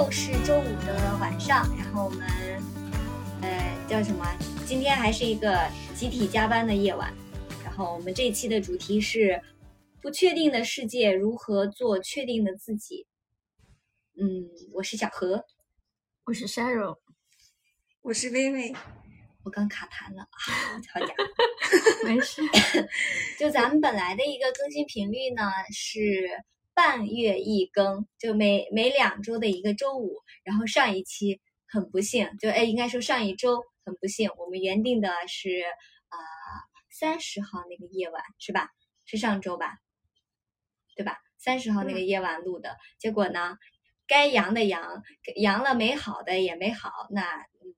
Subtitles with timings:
[0.00, 2.26] 又是周五的晚上，然后我们，
[3.42, 4.24] 呃，叫什么？
[4.64, 7.12] 今天还是一个集体加班的夜晚。
[7.62, 9.42] 然后我们这一期的主题是
[10.00, 13.06] 不确定的世界如何做确定的自己。
[14.18, 15.44] 嗯，我是小何，
[16.24, 16.96] 我是 Sheryl，
[18.00, 18.74] 我是薇薇。
[19.44, 21.14] 我刚卡痰了，好家伙，
[22.08, 22.40] 没事。
[23.38, 26.26] 就咱们本来的一个更新频率呢是
[26.74, 30.22] 半月一更，就每每两周的一个周五。
[30.44, 35.62] 然后上一期很不幸，就哎，应该说上一周很不幸，我们原定的是
[36.08, 36.18] 啊
[36.90, 38.68] 三十号那个夜晚是吧？
[39.04, 39.78] 是上周吧？
[40.96, 41.18] 对吧？
[41.38, 43.56] 三十号那个夜晚录的，结果呢，
[44.06, 45.02] 该阳的阳，
[45.36, 47.22] 阳了没好的也没好，那
[47.62, 47.74] 嗯。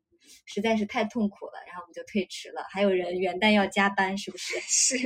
[0.47, 2.65] 实在是太痛苦了，然后我们就推迟了。
[2.71, 4.59] 还有人元旦要加班，是不是？
[4.67, 4.97] 是，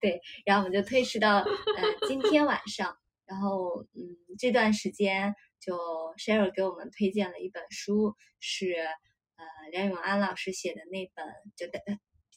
[0.00, 0.20] 对。
[0.44, 2.96] 然后我们就推迟到呃今天晚上。
[3.26, 5.76] 然后嗯，这段时间就
[6.18, 11.78] Sheryl 给我们推荐了一本书，是呃梁永安老师写的那本，就大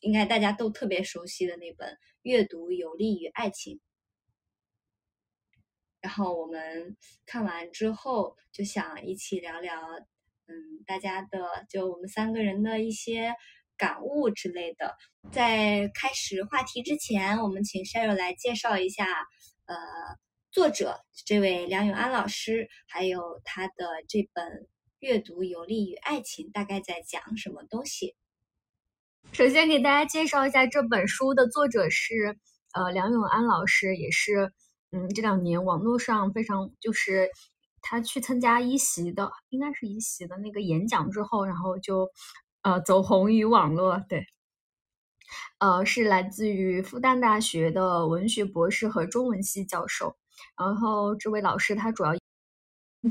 [0.01, 3.77] 应该大家都特别熟悉的那本《阅读有利于爱情》。
[5.99, 9.79] 然后我们看完之后，就想一起聊聊。
[10.45, 13.33] 嗯，大家的就我们三个人的一些
[13.77, 14.95] 感悟之类的，
[15.31, 19.05] 在开始话题之前，我们请 Sheryl 来介绍一下，
[19.65, 19.75] 呃，
[20.51, 23.73] 作者这位梁永安老师，还有他的
[24.07, 24.45] 这本
[24.99, 28.15] 《阅读有利于爱情》，大概在讲什么东西？
[29.31, 32.37] 首先给大家介绍一下这本书的作者是
[32.73, 34.53] 呃梁永安老师，也是
[34.91, 37.29] 嗯这两年网络上非常就是。
[37.85, 42.09] 他去参加一席的，应该是一席的那个演讲之后，然后就，
[42.63, 44.01] 呃，走红于网络。
[44.09, 44.25] 对，
[45.59, 50.15] 呃，是来自于复旦大学的文学博士和中文系教授。
[50.57, 52.13] 然后这位老师他主要，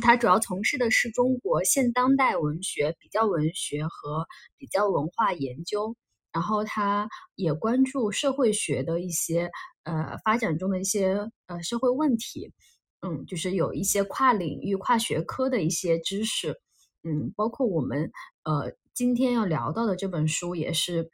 [0.03, 4.27] 他主要从事的是中国现当代文学、比较文学和
[4.59, 5.94] 比较文化研究。
[6.32, 9.50] 然后他也关注社会学的一些，
[9.84, 12.50] 呃，发展中的一些呃社会问题。
[13.03, 16.56] 嗯，就是有一些跨领域、跨学科的一些知识，
[17.05, 18.11] 嗯，包括我们
[18.45, 21.11] 呃今天要聊到的这本书也是，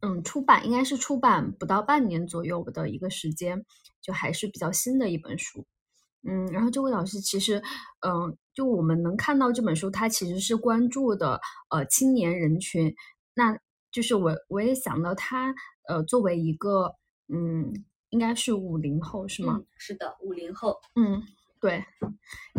[0.00, 3.64] 嗯，出版应该是出版不到半年左右的一个时间，
[4.00, 5.66] 就还是比较新的一本书，
[6.22, 7.62] 嗯，然后这位老师其实，
[8.00, 11.40] 嗯，就我们能看到这本书，他其实是关注的
[11.70, 12.94] 呃青年人群，
[13.34, 13.58] 那
[13.90, 15.54] 就是我我也想到他
[15.88, 16.94] 呃作为一个
[17.28, 17.84] 嗯。
[18.12, 19.62] 应该是五零后是吗？
[19.78, 20.76] 是的，五零后。
[20.96, 21.22] 嗯，
[21.60, 21.84] 对。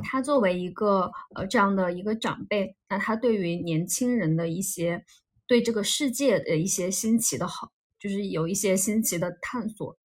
[0.03, 5.03] 他作为一个呃这样的一个长辈，那他对于年轻人的一些
[5.47, 9.97] 对这个世界的一些新奇的好，就是有一些新奇的探索。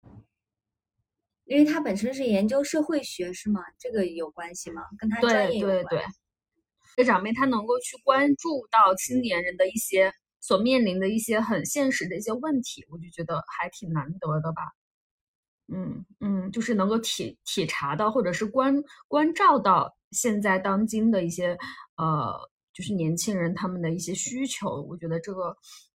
[1.44, 3.60] 因为他本身是研究社会学，是吗？
[3.78, 4.82] 这个有关系吗？
[4.98, 5.84] 跟他专业有关。
[5.84, 6.04] 对对对。
[6.96, 14.62] 这长辈他能够去关注到青年人的一些所面临的一些很现实的一些问题，我就觉得还挺难得的吧。
[15.68, 18.72] 嗯嗯，就是能够体体察到，或者是关
[19.08, 21.58] 关照到现在当今的一些
[21.96, 22.38] 呃，
[22.72, 25.56] 就是年轻人他们的一些需求，我觉得这个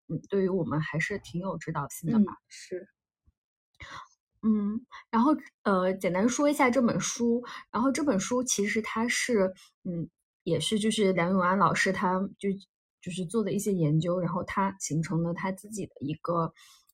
[0.07, 2.33] 嗯，对于我们还是挺有指导性的吧。
[2.47, 2.87] 是，
[4.41, 4.79] 嗯，
[5.11, 9.53] 然后呃，简单说一下这本书，然后这本书其实它是
[9.83, 10.09] 嗯，
[10.43, 12.49] 也是就是梁永安老师他就
[13.01, 16.53] 就是做的一些研究，然后他形成了他自己的一个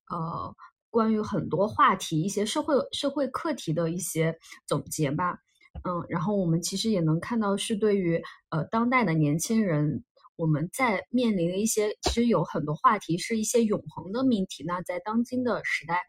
[0.09, 0.55] 呃。
[0.93, 4.37] 关于很多话题、一些社会社会课题的一些
[4.67, 5.39] 总结吧，
[5.85, 10.03] 嗯，然后我们其实也能看到，是对于呃当代的年轻人，
[10.35, 16.03] 我们在面临的一些，其实有很多话题是一些永恒的命题，那在当今的时代，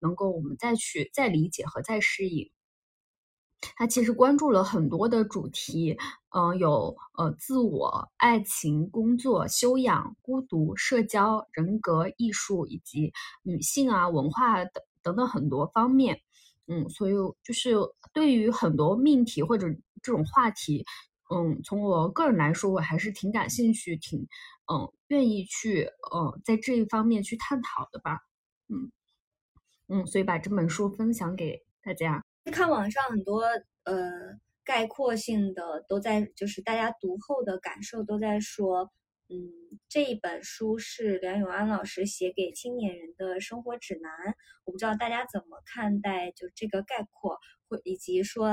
[0.00, 2.50] 能够我们再去再理解和再适应。
[3.76, 5.96] 他其实关注了很多的主题，
[6.34, 13.12] 嗯，有呃自我、爱情、工作、修养、孤独、社交、人格、艺术以及
[13.42, 16.20] 女性啊、文化等等等很多方面，
[16.66, 17.12] 嗯，所以
[17.42, 17.74] 就是
[18.12, 19.68] 对于很多命题或者
[20.02, 20.84] 这种话题，
[21.34, 24.20] 嗯，从我个人来说，我还是挺感兴趣，挺
[24.72, 25.84] 嗯愿意去
[26.14, 28.20] 嗯在这一方面去探讨的吧，
[28.68, 28.90] 嗯。
[29.86, 32.23] 嗯，所以把这本书分享给大家。
[32.50, 33.42] 看网上很多
[33.84, 38.92] 呃概括性的都在，就是大家读后的感受都在说，
[39.28, 44.12] 嗯，这一本书是梁永安老师写给青年人的生活指南。
[44.64, 47.38] 我不知道大家怎么看待就这个概括，
[47.68, 48.48] 或以及说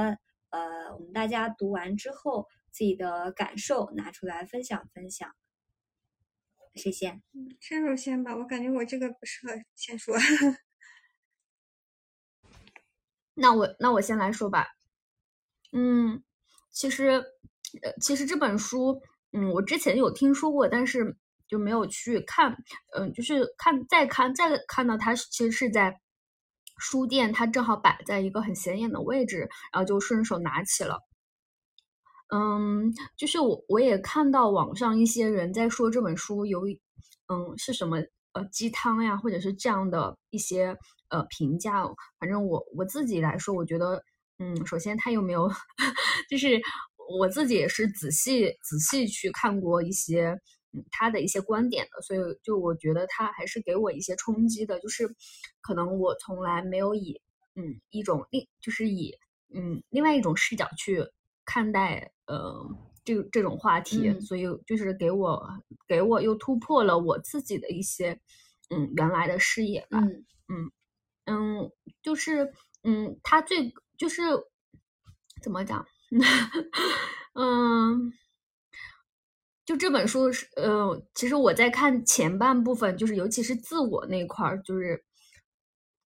[0.50, 5.30] 呃我们大家读完之后自己的感受拿出来分享分享。
[6.76, 7.22] 谁先？
[7.34, 10.16] 嗯伸手先吧，我感觉我这个不适合先说。
[13.34, 14.68] 那我那我先来说吧，
[15.74, 16.22] 嗯，
[16.72, 17.24] 其实，
[17.82, 19.02] 呃，其实这本书，
[19.32, 21.16] 嗯，我之前有听说过，但是
[21.48, 22.56] 就没有去看，
[22.94, 26.00] 嗯，就是看再看再看到它，其实是在
[26.78, 31.00] 书店，它正好摆在一个很显眼的位置，然后就顺手拿起了。
[32.34, 36.62] 嗯，就是我我也看到网上一些人在说这本书有，
[37.28, 37.98] 嗯，是什么
[38.34, 40.78] 呃鸡汤呀，或者是这样的一些
[41.12, 41.84] 呃评价。
[42.20, 44.04] 反正我我自己来说，我觉得，
[44.40, 45.48] 嗯，首先他有没有，
[46.30, 46.60] 就是
[47.16, 50.30] 我自己也是仔细仔细去看过一些
[50.74, 55.08] 嗯他的一些观点的，所以就我觉得他还是给我一些冲击的，就是
[55.62, 57.22] 可能我从来没有以
[57.56, 59.14] 嗯一种另就是以
[59.54, 61.06] 嗯另外一种视角去。
[61.44, 62.54] 看待呃
[63.04, 65.44] 这这种话题，所以就是给我
[65.88, 68.18] 给我又突破了我自己的一些
[68.70, 70.08] 嗯原来的视野吧，嗯
[70.48, 70.72] 嗯
[71.26, 71.72] 嗯，
[72.02, 72.52] 就是
[72.84, 74.24] 嗯他最就是
[75.42, 75.86] 怎么讲，
[77.34, 78.12] 嗯，
[79.66, 85.04] 就这本书是呃，其实我在看前半部分，就是尤其是自我那块儿，就是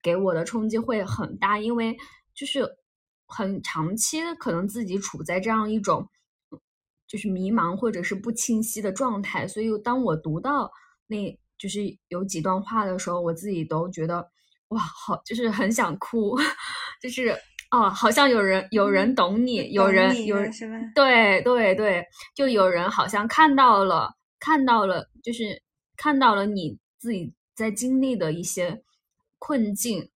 [0.01, 1.97] 给我的冲击会很大，因为
[2.33, 2.77] 就是。
[3.27, 6.07] 很长期的，可能自己处在这样一种
[7.07, 10.71] 就是迷茫或者是不清晰的状态，所以当我读到
[11.07, 14.29] 那就是有几段话的时候，我自己都觉得
[14.69, 16.37] 哇，好，就是很想哭，
[17.01, 17.35] 就是
[17.71, 20.51] 哦，好像有人有人懂你，有人有人
[20.93, 25.61] 对对对，就有人好像看到了看到了，就是
[25.95, 28.83] 看到了你自己在经历的一些
[29.39, 30.09] 困境，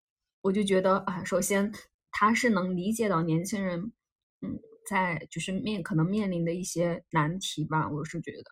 [0.43, 1.73] 我就觉得啊，首先。
[2.11, 3.93] 他是能理解到年轻人，
[4.41, 4.59] 嗯，
[4.89, 8.43] 在就是面可能面临的一些难题吧，我是觉得。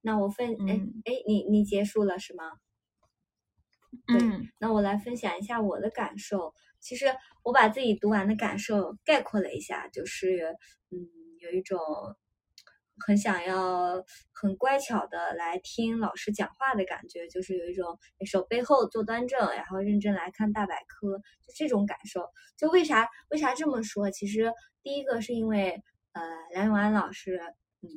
[0.00, 0.72] 那我分，哎
[1.04, 2.44] 哎，你你结束了是吗？
[4.08, 4.48] 嗯。
[4.58, 6.54] 那我来分享一下我的感受。
[6.80, 7.06] 其实
[7.42, 10.56] 我把自己读完的感受概括了一下，就是，
[10.90, 10.98] 嗯，
[11.40, 11.78] 有一种。
[13.06, 17.96] 很想要很乖巧的来听老师讲话的感觉，就是有一种
[18.26, 22.28] 手背后坐端正，然后认真来看大百科，就这种感受。
[22.56, 24.10] 就为啥为啥这么说？
[24.10, 24.52] 其实
[24.82, 25.80] 第一个是因为
[26.10, 27.40] 呃梁永安老师，
[27.82, 27.88] 嗯，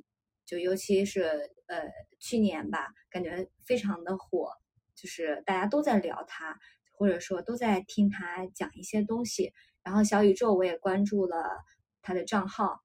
[0.45, 1.23] 就尤其是
[1.65, 1.81] 呃
[2.19, 4.51] 去年吧，感觉非常的火，
[5.01, 6.59] 就是大家都在聊他，
[6.91, 9.51] 或者说都在听他讲一些东西。
[9.81, 11.43] 然后小宇宙我也关注了
[12.03, 12.81] 他的账号。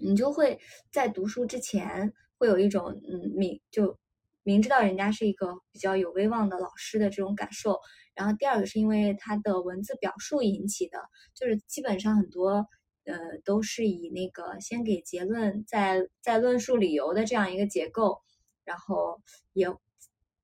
[0.00, 0.58] 你就会
[0.92, 3.98] 在读书之前会有一种嗯明就
[4.44, 7.78] 明知道人家是一个比较有威望的老师的这种感受，
[8.14, 10.98] 然后第二个是因为他的文字表述引起的，
[11.34, 12.66] 就是基本上很多
[13.04, 18.22] 呃都是以那个先给结论再再论述理由的这样一个结构，
[18.64, 19.20] 然后
[19.52, 19.66] 也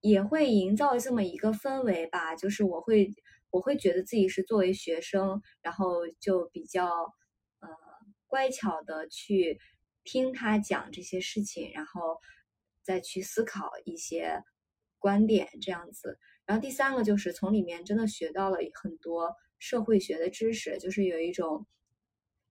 [0.05, 3.11] 也会营造这么一个氛围吧，就是我会
[3.51, 6.87] 我会觉得自己是作为学生，然后就比较
[7.61, 7.69] 呃。
[8.27, 9.61] 乖巧的去
[10.03, 12.19] 听他讲这些事情，然后
[12.83, 14.43] 再去思考一些
[14.99, 16.19] 观点，这样子。
[16.45, 21.65] 然后第三个就是从里面真的学到了很多社会学的知识，就是有一种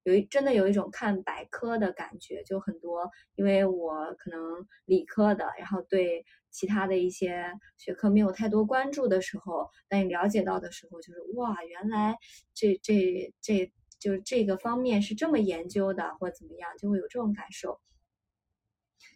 [0.04, 3.12] 有一真的有一种看百科的感觉，就很多。
[3.36, 12.16] 因为我可能理科的，然后对其他的一些学科没有太多关注的时候，当你了解到的时候，就是哇，原来
[12.54, 13.70] 这这这。
[14.00, 17.80] 就是这个方面是这么研究的，或怎么样，就会有这种感受。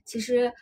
[0.05, 0.53] 其实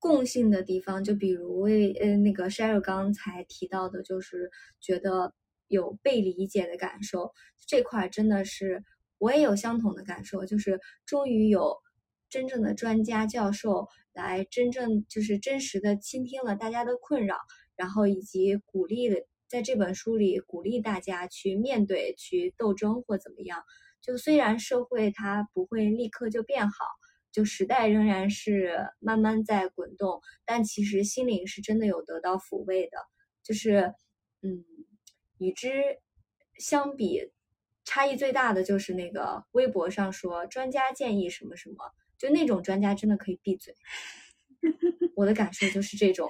[0.00, 5.32] 共性的地方，就比如为呃那个 Sheryl 刚才提到的，就是觉得
[5.68, 7.32] 有被理解的感受，
[7.68, 8.82] 这块真的是
[9.18, 11.76] 我也有相同的感受，就是终于有
[12.28, 13.86] 真正的专家教授
[14.18, 17.38] 来真正就是真实的倾听了大家的困扰，
[17.76, 19.24] 然后以及鼓励了。
[19.46, 23.62] 在这本书里，鼓励大家去面对、去斗争或怎么样。
[24.02, 26.84] 就虽然社会它不会立刻就变好，
[27.32, 32.98] 就时代仍然是慢慢在滚动，但其实心灵是真的有得到抚慰的。
[33.42, 33.94] 就是，
[34.42, 34.64] 嗯，
[35.38, 35.70] 与之
[36.58, 37.32] 相比，
[37.86, 41.76] 差异最大的就是那个微博上说专家建议什么什么，
[42.18, 43.74] 就那种专家真的可以闭嘴。
[45.14, 46.28] 我的感受就是这种。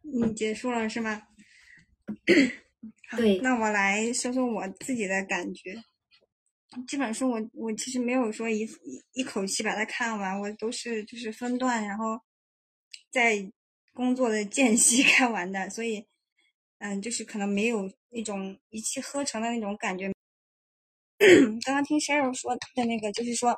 [0.00, 1.22] 你结束了是吗？
[3.16, 5.76] 对，那我来说说我自己的感觉。
[6.88, 8.66] 这本书我我其实没有说一
[9.12, 12.18] 一口气把它看完，我都是就是分段，然后
[13.10, 13.50] 在
[13.92, 16.06] 工作的间隙 看完的，所以
[16.78, 20.10] 嗯，就是可能没有那种一气呵成的那种感觉。
[21.64, 23.56] 刚刚听 Sheryl 说的那个，就是说。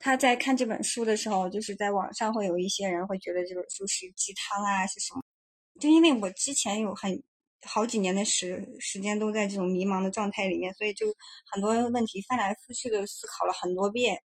[0.00, 5.22] 他在看这本书的时候，就是在网上会有一些人会觉得这本书是鸡汤啊，是什么？
[5.78, 7.22] 就因为我之前有很
[7.66, 11.06] 好几年的时时间都在这种迷茫的状态里面，所以就
[11.52, 14.18] 很多问题翻来覆去的思考了很多遍。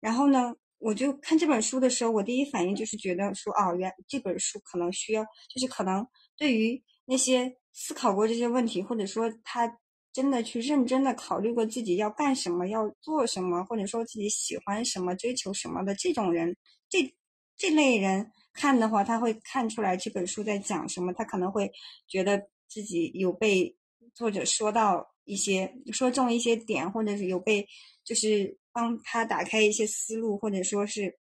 [0.00, 5.22] 然后呢，我就看这本书的时候，我第一反应就是觉得说，哦，原这本书可能需要，
[5.52, 6.06] 就是可能
[6.38, 9.70] 对于那些思考过这些问题，或者说他
[10.12, 16.56] 真的去认真的考虑过自己要干什么、要做什么，或者说自己喜欢什么、追求什么的这种人，
[16.88, 17.14] 这
[17.56, 21.70] 这类人看的话，他会看出来这本书在讲什么，他可能会
[22.06, 22.48] 觉得。
[22.72, 23.76] 自己有被
[24.14, 27.66] 作者说到一些说中一些点，或者是有被
[28.04, 31.18] 就是帮他打开一些思路，或者说是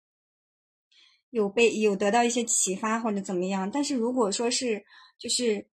[1.31, 3.71] 有被有得到一些启发或者怎么样。
[3.71, 4.85] 但是如果说是
[5.17, 5.65] 就是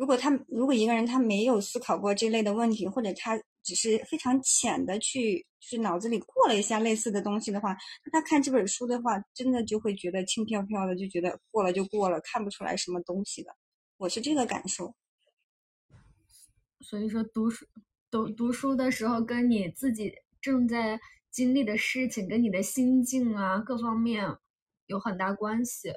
[0.00, 7.76] 如果他如果一个人他没有思考过这类的问题，或者他只是非常浅的去就是脑子里过了一下类似的东西的话，
[8.06, 13.54] 那他看这本书的话，真的就会觉得轻飘飘的，就觉得过了就过了，看不出来什么东西的。
[13.98, 14.94] 我是这个感受。
[16.80, 17.66] 所以说，读书
[18.10, 20.98] 读读书的时候，跟你自己正在
[21.30, 24.38] 经历的事情，跟你的心境啊，各方面
[24.86, 25.92] 有很大关系。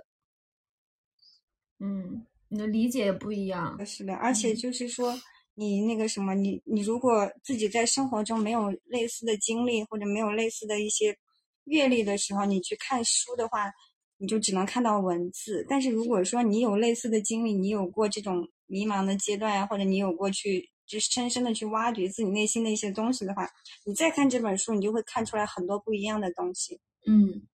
[1.80, 3.84] 嗯，你的理解也不一样。
[3.84, 5.20] 是的，而且就是说，
[5.56, 11.18] 你那个什么，你你如果自己在生活中没有类似的经历，或者没有类似的一些
[11.64, 13.72] 阅历的时候，你去看书的话，
[14.20, 15.66] 你就只能看到文字。
[15.68, 20.70] 但是如果说你有类似的经历，你有过这种迷茫的阶段呀，或者你有过去。
[20.86, 23.50] 就深深的去挖掘自己内心的一些东西的话，
[23.86, 26.78] 你再看这本书，你就会看出来很多不一样的东西。
[27.08, 27.48] 嗯，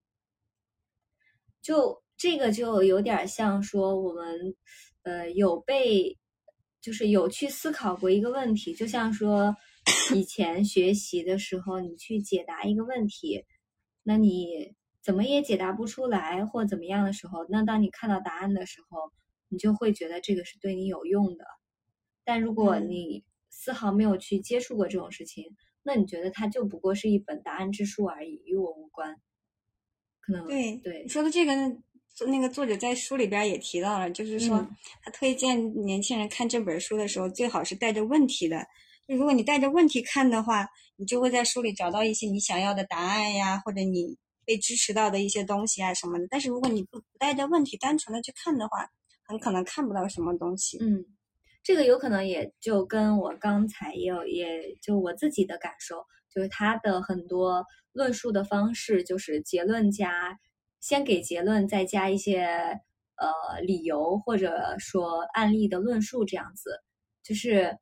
[1.61, 4.55] 就这个就有点像说我们，
[5.09, 6.15] 呃，有被，
[6.79, 9.55] 就是有去思考过一个问题，就像说
[10.13, 13.43] 以前学习的时候，你去解答一个问题，
[14.03, 19.11] 那你怎么也解答不出来或怎么样的时候，那当你看到答案的时候，
[19.47, 21.43] 你就会觉得这个是对你有用的。
[22.23, 29.15] 但如果你丝毫没有去接触过这种事情，那你觉得它就不过是一本答案之书而已，与我无关。
[30.19, 31.51] 可能对对说的这个，
[32.25, 34.67] 那个作者在书里边也提到了，就是说
[35.03, 38.65] 他推荐年轻人看这本书的时候，最好是带着问题的。
[39.07, 46.27] 就如果你带着问题看的话，你就会在书里找到一些你想要的答案呀，或者你被支持到的一些东西啊什么的。
[46.29, 48.87] 但是如果你不不带着问题，单纯的去看的话，
[49.25, 50.77] 很可能看不到什么东西。
[50.79, 51.05] 嗯。
[51.61, 55.97] 这个有可能也就跟我刚才也有，也就我自己的感受，
[56.33, 60.39] 就是他的很多论述的方式，就是结论加
[60.79, 62.45] 先给结论，再加一些
[63.15, 66.81] 呃理由或者说案例的论述，这样子，
[67.23, 67.77] 就是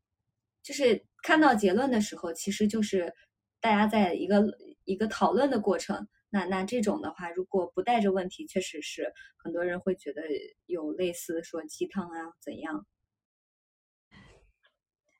[0.63, 3.13] 就是看到结论的时候，其实就是
[3.59, 4.43] 大家在一个
[4.85, 6.07] 一个讨论的过程。
[6.29, 10.21] 那那这种的话，如果不带着问题，确实是很多人会觉得
[10.65, 12.85] 有类似说鸡汤啊怎样。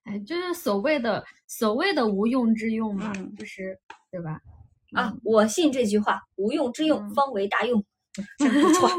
[0.03, 3.79] 哎，就是所谓的所谓的无用之用嘛，就是
[4.11, 4.41] 对吧？
[4.93, 7.85] 啊，我信这句话，无用之用方为大用，
[8.37, 8.89] 真不错。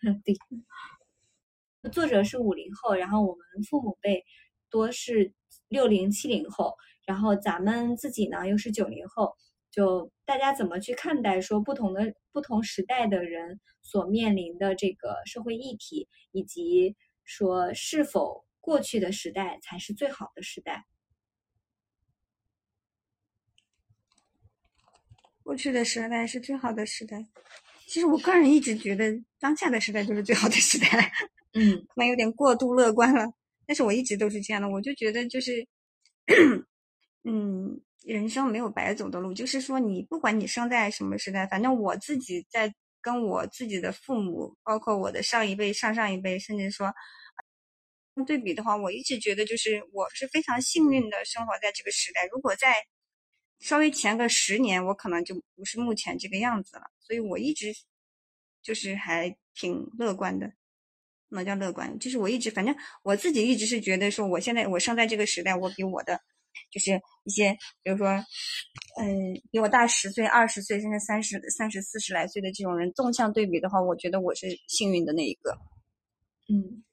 [0.24, 4.24] 对，作者是五零后，然后我们父母辈
[4.70, 5.32] 多是
[5.68, 6.74] 六零七零后，
[7.06, 9.34] 然后咱们自己呢又是九零后，
[9.70, 18.44] 就大家怎么去看待说不同的不同时代的人所面临的这个社会议题，以及说是否。
[18.64, 20.84] 过去的时代才是最好的时代。
[25.52, 27.22] 过去的时代是最好的时代。
[27.86, 31.12] 其实我个人一直觉得当下的时代就是最好的时代。
[31.52, 33.30] 嗯， 可能有点过度乐观了，
[33.66, 34.70] 但是我一直都是这样的。
[34.70, 35.68] 我就觉得就是，
[37.28, 39.34] 嗯，人生没有白走的路。
[39.34, 46.90] 就是说，你不管你生在什么时代，反正我自己在跟我自己的父母，包括我的上一辈、上上一辈，甚至说。
[48.26, 52.26] 对比的话，我一直觉得就是我是非常幸运的生活在这个时代。
[52.32, 52.74] 如果在
[53.62, 56.82] 稍微前个十年，我可能就不是目前这个样子了。
[57.00, 57.72] 所以我一直
[58.62, 60.52] 就是还挺乐观的，
[61.28, 66.20] 那叫乐观，就是我一直反正我自己一直是觉得说，我现在我生在这个时代，我比我的
[66.70, 68.08] 就是一些比如说
[69.00, 75.56] 嗯比我大十岁、二十岁甚至三十三十四十来岁的这种人纵向对比的话，我觉得我是幸运的那一个，
[76.48, 76.84] 嗯。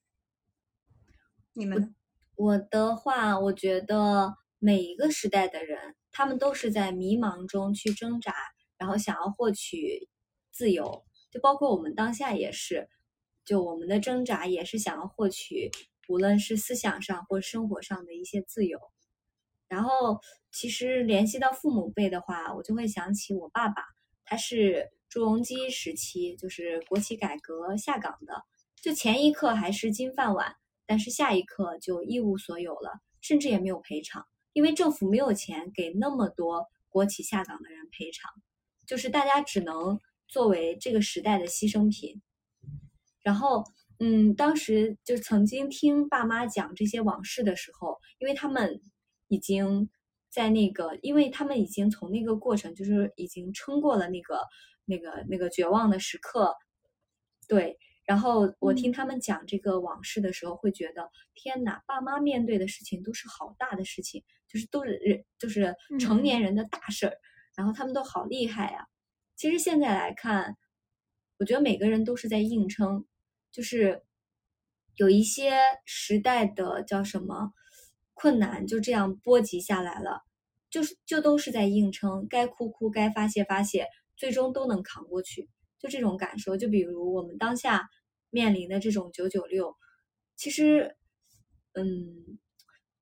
[1.53, 1.93] 你们，
[2.35, 8.33] 我的话，我觉得每一个时代的人，他们都是在迷茫中去挣扎，
[8.77, 10.09] 然后想要获取
[10.51, 11.03] 自由。
[11.31, 12.89] 就包括我们当下也是，
[13.45, 15.71] 就我们的挣扎也是想要获取，
[16.07, 18.79] 无论是思想上或生活上的一些自由。
[19.67, 20.19] 然后，
[20.51, 23.83] 其实联系到父母辈的话，我就会想起我爸爸，
[24.25, 28.43] 他是朱镕基时期，就是国企改革下岗的，
[28.81, 30.55] 就前一刻还是金饭碗。
[30.87, 38.31] 但是下一刻就一无所有了，甚至也没有赔偿，因为政府没有钱给那么多国企下岗的人赔偿，
[38.85, 42.21] 就是大家只能作为这个时代的牺牲品。
[43.21, 43.63] 然后，
[43.99, 48.81] 嗯，当时就曾经听爸妈讲这些往事的时候，因为他们
[49.27, 49.89] 已经
[50.29, 54.41] 在那个，因为他们已经从那个过程，就是已经撑过了那个、
[54.85, 56.55] 那个、那个绝望的时刻，
[57.47, 57.77] 对。
[58.09, 67.13] 然后我听他们讲这个往事的时候，会觉得天哪，爸妈面对的事情都是好大的事情，就是都是人，就是成年人的大事儿，
[67.55, 68.87] 然后他们都好厉害呀。
[69.35, 70.57] 其实现在来看，
[71.37, 73.05] 我觉得每个人都是在硬撑。
[73.51, 74.03] 就是
[74.95, 77.51] 有一些时代的叫什么
[78.15, 80.23] 困难，就这样波及下来了，
[80.71, 83.87] 就是就都是在硬撑，该哭哭，该发泄发泄，
[84.17, 85.47] 最终都能扛过去，
[85.77, 86.57] 就这种感受。
[86.57, 87.87] 就比如我们当下
[88.29, 89.75] 面临的这种九九六，
[90.35, 90.97] 其实，
[91.73, 92.39] 嗯，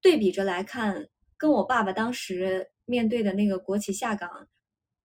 [0.02, 4.48] 对比着来看，跟我爸爸当时面对的那个国企下岗，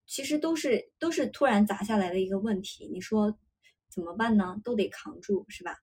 [0.07, 2.89] 其实都是都是突然砸下来的一个问题。
[2.89, 3.39] 你说？
[3.95, 4.59] 怎么办呢？
[4.65, 5.77] 都得扛住，是吧？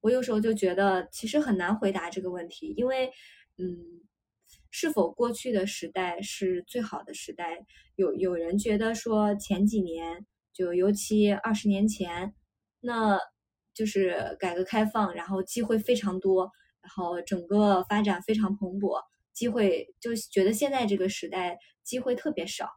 [0.00, 3.08] 我有时候就觉得，其实很难回答这个问题，因为，
[3.56, 4.02] 嗯，
[4.68, 7.64] 是否过去的时代是最好的时代？
[7.94, 12.34] 有有人觉得说前几年，就尤其二十年前，
[12.80, 13.18] 那
[13.74, 19.00] 就是改革开放，然后机会非常多，然后整个发展非常蓬勃，
[19.32, 22.68] 机会就觉得现在这个时代机会特别少，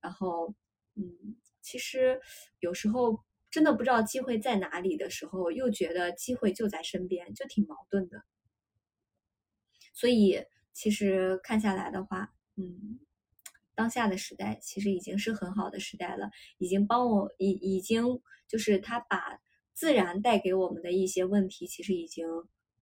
[0.00, 0.54] 然后，
[0.94, 1.36] 嗯。
[1.68, 2.20] 其实
[2.60, 8.22] 有时候真的不知道机会在哪里的时候，又觉得机会就在身边，就挺矛盾的。
[9.92, 13.00] 所以其实看下来的话，嗯，
[13.74, 18.04] 当下的时代其实已经是很好的时代了，已经帮我已已经
[18.48, 19.38] 就是他把
[19.74, 22.26] 自然带给我们的一些问题，其实已经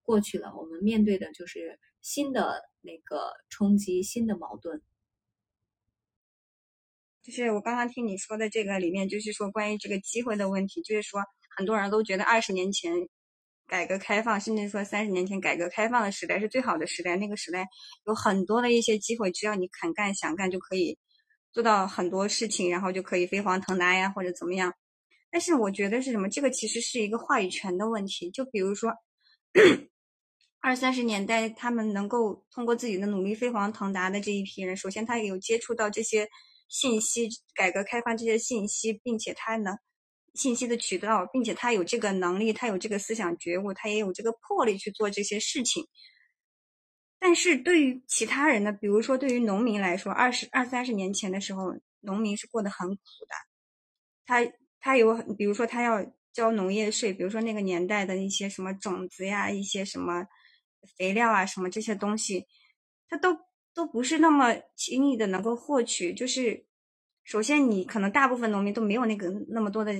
[0.01, 0.53] 过去了。
[0.55, 4.81] 我们面对的就是新的那个冲击，新的矛盾。
[7.21, 11.21] 就是我刚刚听你说的这个里面，就是说关于这个机会的问题，就是说
[11.57, 12.93] 很多人都觉得二十年前
[13.65, 17.15] 改革开放，甚至说三十年前改革开放的时代是最好的时代。
[17.15, 17.67] 那个时代
[18.05, 20.99] 有很多的一些机会，只要你肯干、想干，就可以
[21.51, 24.71] 做到很多事情，然后就可以飞黄腾达呀，或者怎么样。
[25.35, 26.29] 但是我觉得是什么？
[26.29, 28.31] 这个其实是一个话语权的问题。
[28.31, 28.93] 就比如说
[30.61, 36.29] 二三十年代，他们能够通过自己的努力飞黄腾达的这一批人，首先他有接触到这些。
[36.67, 39.77] 信息改革开放这些信息，并且他呢，
[40.33, 45.87] 信息的渠道，并且他有这个能力，他有这个思想觉悟，他也有这个魄力去做这些事情。
[47.19, 53.35] 但是对于其他人呢，比如说对于农民来说，二十二三十年前的时候，农民是过得很苦的。
[54.25, 54.39] 他
[54.85, 60.27] 他有，比如说他要交农业税，比如说那个年代的一些什么种子呀，一些什么
[60.97, 62.45] 肥料啊，什么这些东西，
[63.09, 63.43] 他都。
[63.75, 66.65] 都不是那么轻易的能够获取，就是
[67.25, 69.91] 首先你可能大部分农民都没有那个那么多的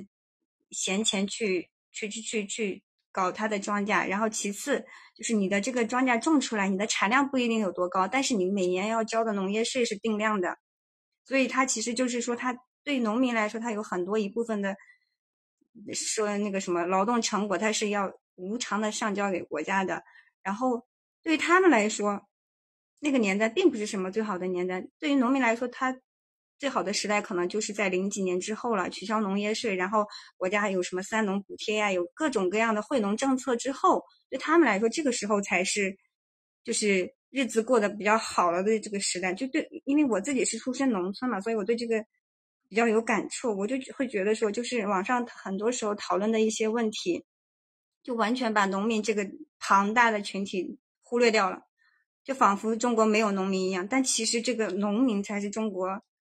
[0.72, 10.58] 闲钱去去去去去搞他的庄稼，然后其次就是你的这个庄稼种出来，你的产量不一定有多高，但是你每年要交的农业税是定量的，
[11.26, 14.78] 所以它其实就是说，它对农民来说，它有很多一部分的
[15.94, 20.02] 说那个什么劳动成果，它是要无偿的上交给国家的，
[20.42, 20.88] 然后
[21.22, 22.22] 对他们来说。
[23.02, 25.96] 那个年代并不是什么最好的年代，对于农民来说，他
[26.58, 35.96] 最好的时代可能就是在零几年之后了，取消农业税，然后国家有什么三农补贴呀，有各种各样的惠农政策之后，对他们来说，这个时候才是
[36.64, 39.34] 就是日子过得比较好了的这个时代。
[39.34, 42.04] 就对，因为我自己是出身农村嘛，所以我对这个
[42.76, 47.24] 比较有感触，我就会觉得说，就是网上很多时候讨论的一些问题，
[48.04, 49.26] 就完全把农民这个
[49.60, 51.62] 庞大的群体忽略掉了。
[52.22, 55.88] 就仿佛中国没有农民一样，但其实这个农民才是中国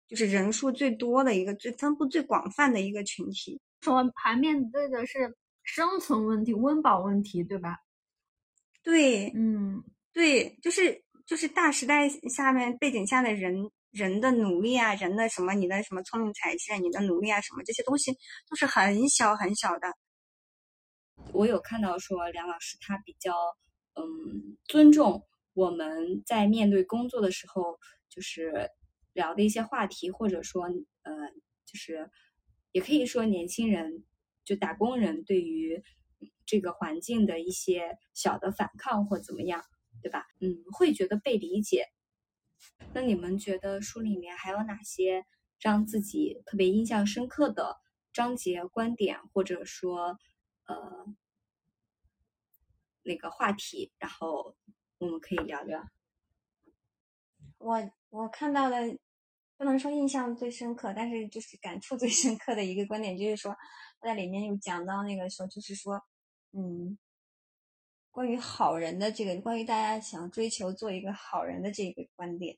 [0.07, 3.59] 就是人数最多的一个、最分布最广泛的一个群体。
[3.81, 7.79] 说还面对的是生存问题、温饱问题，对吧？
[8.83, 18.11] 对，嗯，对，就是就是大时代下面背景下的人人的努力啊，人的什么，你的什么聪明才智，你的努力啊，什么这些东西
[18.49, 19.87] 都是很小很小的。
[21.31, 23.33] 我有看到说梁老师他比较
[23.93, 25.25] 嗯尊重。
[25.53, 27.79] 我们在面对工作的时候，
[28.09, 28.69] 就是
[29.13, 31.13] 聊的一些话题，或者说，呃，
[31.65, 32.11] 就是
[32.73, 34.03] 也可以说年轻人，
[34.43, 35.81] 就打工人对于
[36.45, 39.63] 这个环境的一些小的反抗或怎么样，
[40.01, 40.25] 对吧？
[40.41, 41.85] 嗯，会觉得被理解。
[42.93, 45.25] 那你们觉得书里面还有哪些
[45.59, 47.77] 让自己特别印象深刻的
[48.13, 50.17] 章节、观点，或者说，
[50.65, 51.15] 呃？
[53.07, 54.55] 那个话题，然后
[54.97, 55.79] 我们可以聊聊。
[57.59, 58.97] 我我看到的
[59.57, 63.55] 不能说印象最深刻，但是就是感触最深刻的一个观点，就是说
[63.99, 66.01] 他在里面有讲到那个时候，就是说，
[66.53, 66.97] 嗯，
[68.15, 72.57] 关于好人的这个，关于大家想追求做一个好人的这个观点，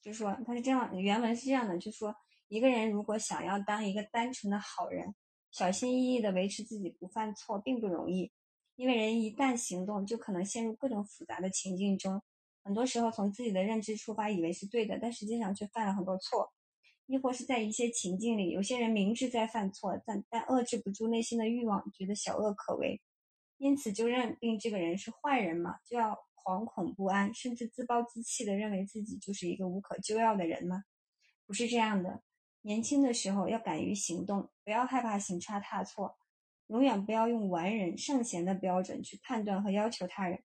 [0.00, 2.14] 就说他是这样，原文是这样的，就说
[2.46, 5.16] 一个人如果想要当一个单纯的好人，
[5.50, 8.30] 小心翼翼的维持自己不犯错，并不容易，
[8.76, 12.22] 因为人一旦行动，就可能陷入各种复杂的情境中。
[12.62, 16.52] 很多时候从自己的认知出发，以为是对的，但实际上却犯了很多错；
[17.06, 23.00] 亦或是在一些情境里，有些人明知在犯错，但但遏制不住内心的欲望，觉得小恶可为，
[23.58, 30.84] 因此就认定这个人是坏人嘛，就要惶恐不安，甚至自暴自弃的认为自己就是一个无可救药的人吗？
[31.46, 32.22] 不是这样的。
[32.62, 36.16] 年轻的时候要敢于行动，不要害怕行差踏错，
[36.66, 40.42] 永远不要用完人圣贤的标准去判断和要求他人。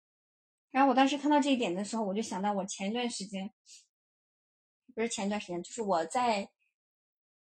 [0.71, 3.51] 然后我当时看到这一点的时候，我就想到我前一段时间，
[4.95, 6.49] 不是前一段时间，就是我在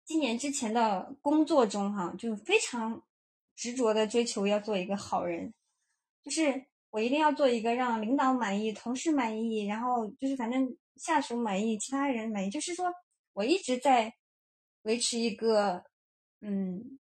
[0.05, 3.03] 今年之前的工作中，哈，就非常
[3.57, 5.53] 执着的追求要做一个好人，
[6.23, 12.87] 就是我一定要做一个让领导满意、同事满意，然后就是反正下属满意、其他人满意，就是说
[13.33, 14.15] 我一直在
[14.83, 15.83] 维持一个，
[16.41, 16.99] 嗯，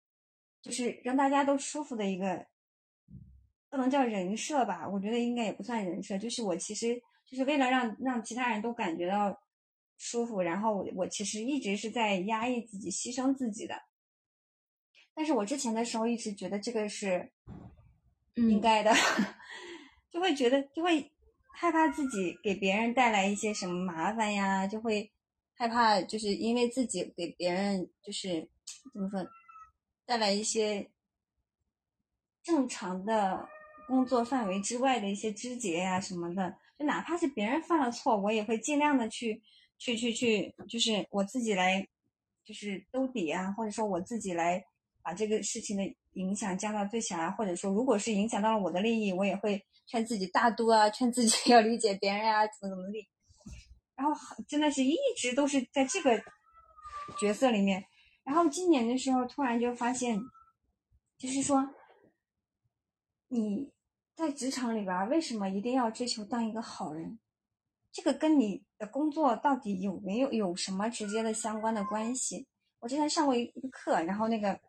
[0.61, 2.45] 就是让大家都舒服的一个。
[3.69, 9.35] 不能叫人设吧，我觉得应该也不算人设，就是我其实就是为了让让其他人都感觉到
[9.97, 13.73] 舒服，然后我我其实一直是在压抑自己、牺牲自己的。
[15.13, 17.31] 但是我之前的时候一直觉得这个是
[18.35, 18.91] 应该的，
[20.11, 21.11] 就会觉得就会
[21.53, 25.11] 害怕自己给别人带来一些什么麻烦呀，就会
[25.55, 28.49] 害怕就是因为自己给别人就是
[28.93, 29.25] 怎么说
[30.05, 30.89] 带来一些
[32.43, 33.49] 正常的。
[33.85, 39.43] 工作范围之外的一些枝节呀什么的，就哪怕是别人犯了错，我也会尽量的去
[39.77, 41.85] 去去去，就是我自己来，
[42.45, 44.65] 就是兜底啊，或者说我自己来
[45.03, 53.07] 把这个事情的影响降到最小啊，或者说如果是影响到了我的利益，我也会劝自己大度啊，劝自己 要理解别人啊，怎么怎么地。
[53.95, 54.13] 然后
[54.47, 56.19] 真的是一直都是在这个
[57.19, 57.85] 角色里面，
[58.23, 60.19] 然后今年的时候突然就发现，
[61.17, 61.69] 就是说。
[63.29, 63.71] 你
[64.13, 67.17] 在职场里边为什么一定要追求当一个好人？
[67.91, 72.45] 这个跟你的工作到底有没有有什么直接的相关的关系？
[72.79, 74.59] 我之前上过一个课，然后那个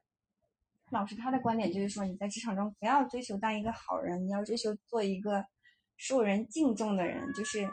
[0.90, 5.44] 老师他的观点就是说，你在职场中不要追求当一个好人，你要追求做一个
[5.96, 7.32] 受人敬重的人。
[7.32, 7.68] 就是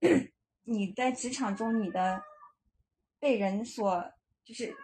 [0.64, 2.22] 你在职场中，你的
[3.18, 4.04] 被人所
[4.44, 4.76] 就是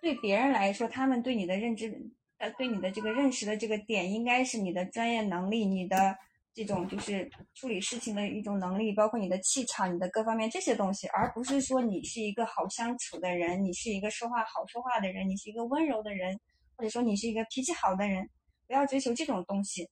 [0.00, 2.10] 对别人来说，他们对你的认知。
[2.40, 6.16] 呃，对你的这个认识的这个点，应该是你的专业能力，你的
[6.54, 16.38] 这种就是处理事情的一种能力，包括你的气场，你的各方面这些东西，而不是说你是一个好相处的人，你是一个说话好说话的人，你是一个温柔的人，
[16.78, 18.30] 或者说你是一个脾气好的人，
[18.66, 19.86] 不要追求这种东西，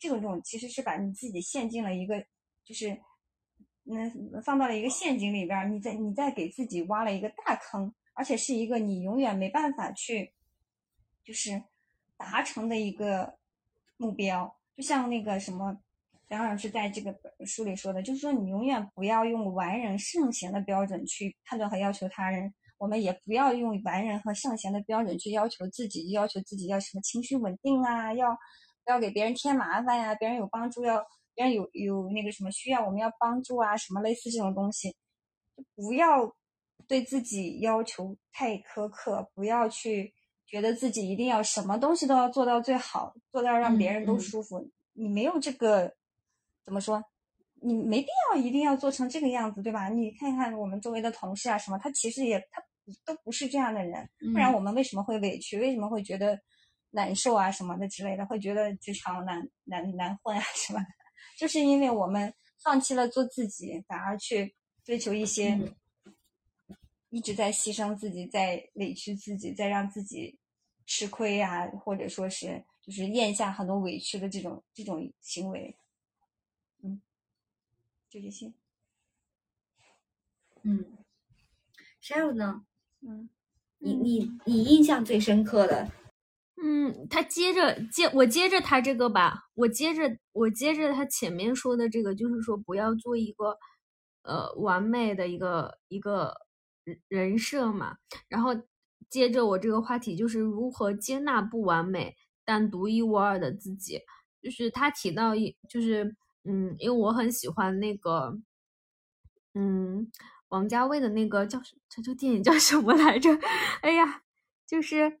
[0.00, 2.24] 这种这种其实是把你自己陷进了一个，
[2.64, 2.98] 就是
[3.84, 10.32] 嗯放到了一个陷阱里边，你在你在给自己挖了一个大坑，而且是一个你永远没办法去，
[11.22, 11.62] 就是。
[12.20, 13.38] 达成的一个
[13.96, 15.80] 目标，就像那个什么
[16.26, 28.30] 梁老师在这个书里说的，就是说你永远不要用完人圣贤的标准去判断和要求他人，我们也不要用完人和圣贤的标准去要求自己，要求自己要什么情绪稳定啊，要
[28.84, 30.14] 不要给别人添麻烦呀？
[30.14, 34.96] 别人有帮助要，别人有有那个什么需要我们要帮助啊，什么类似这种东西，
[35.74, 36.34] 不要
[36.86, 40.14] 对自己要求太苛刻，不要去。
[40.50, 44.66] 觉得自己一定要什么东西都要做到最好，做到让别人都舒服。
[44.94, 45.94] 你没有这个，
[46.64, 47.04] 怎么说？
[47.62, 49.88] 你没必要一定要做成这个样子，对吧？
[49.88, 52.62] 你看看我们周围的同事啊，什么，他其实也他
[53.04, 54.08] 都不是这样的人。
[54.32, 55.58] 不然我们为什么会委屈？
[55.58, 56.38] 为什么会觉得
[56.90, 58.24] 难受啊什么的之类的？
[58.26, 60.86] 会觉得职场难难难混啊什么的？
[61.38, 65.58] 就是因为我们放弃了做自己，反而去追求一些。
[67.10, 70.38] 一直在牺牲自己，在委屈自己，在让自己
[70.84, 75.87] 吃亏啊，或者说是就是咽下很多委屈的这种这种行为，嗯，
[78.08, 78.52] 就这些。
[80.62, 80.84] 嗯
[82.02, 82.64] ，Sheryl 呢？
[83.00, 83.28] 嗯，
[83.78, 85.90] 你你你印象最深刻的？
[86.62, 93.58] 嗯，他接着接我接着他这个吧，我接着我接着他前面说的这个，就是说不要做一个
[94.22, 96.34] 呃完美的一个一个。
[97.08, 98.52] 人设嘛，然后
[99.10, 102.16] 接着我这个话题就是如何接纳不完美
[102.46, 104.00] 但独一无二的自己。
[104.40, 106.16] 就是他提到一，就是
[106.48, 108.38] 嗯，因为我很喜欢那个，
[109.54, 110.10] 嗯，
[110.48, 113.28] 王家卫的那个叫这这电影叫什么来着？
[113.82, 114.22] 哎呀，
[114.66, 115.20] 就是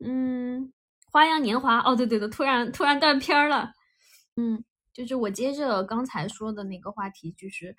[0.00, 0.62] 嗯，
[1.12, 3.72] 《花样年华》哦，对对对，突然突然断片了。
[4.36, 4.64] 嗯，
[4.94, 7.76] 就是我接着刚才说的那个话题，就是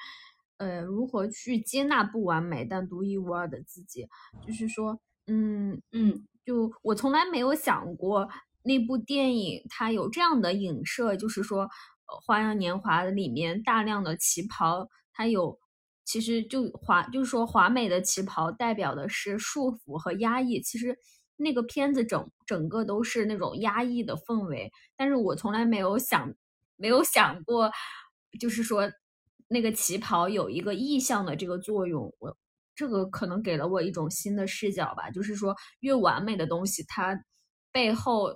[0.58, 4.08] 呃，如何去接纳不完美但独一无二的自己，
[4.46, 8.30] 就是说，嗯嗯，就我从来没有想过。
[8.64, 11.68] 那部电影它有这样的影射，就是说，呃，
[12.22, 15.60] 《花样年华》里面大量的旗袍，它有
[16.06, 20.62] 其实就华，就是说华美的旗袍代表的是束缚和压抑。
[20.62, 20.98] 其实
[21.36, 26.34] 那个片子整整个都是那种压抑的氛围，但是我从来没有想
[26.78, 27.72] 没有想过，
[28.40, 28.90] 就是说
[29.50, 32.14] 那个旗袍有一个意象的这个作用。
[32.20, 32.38] 我
[32.74, 37.20] 这个可能给了我一种新的视角吧，就是说越完美的东西，它
[37.72, 38.34] 背后。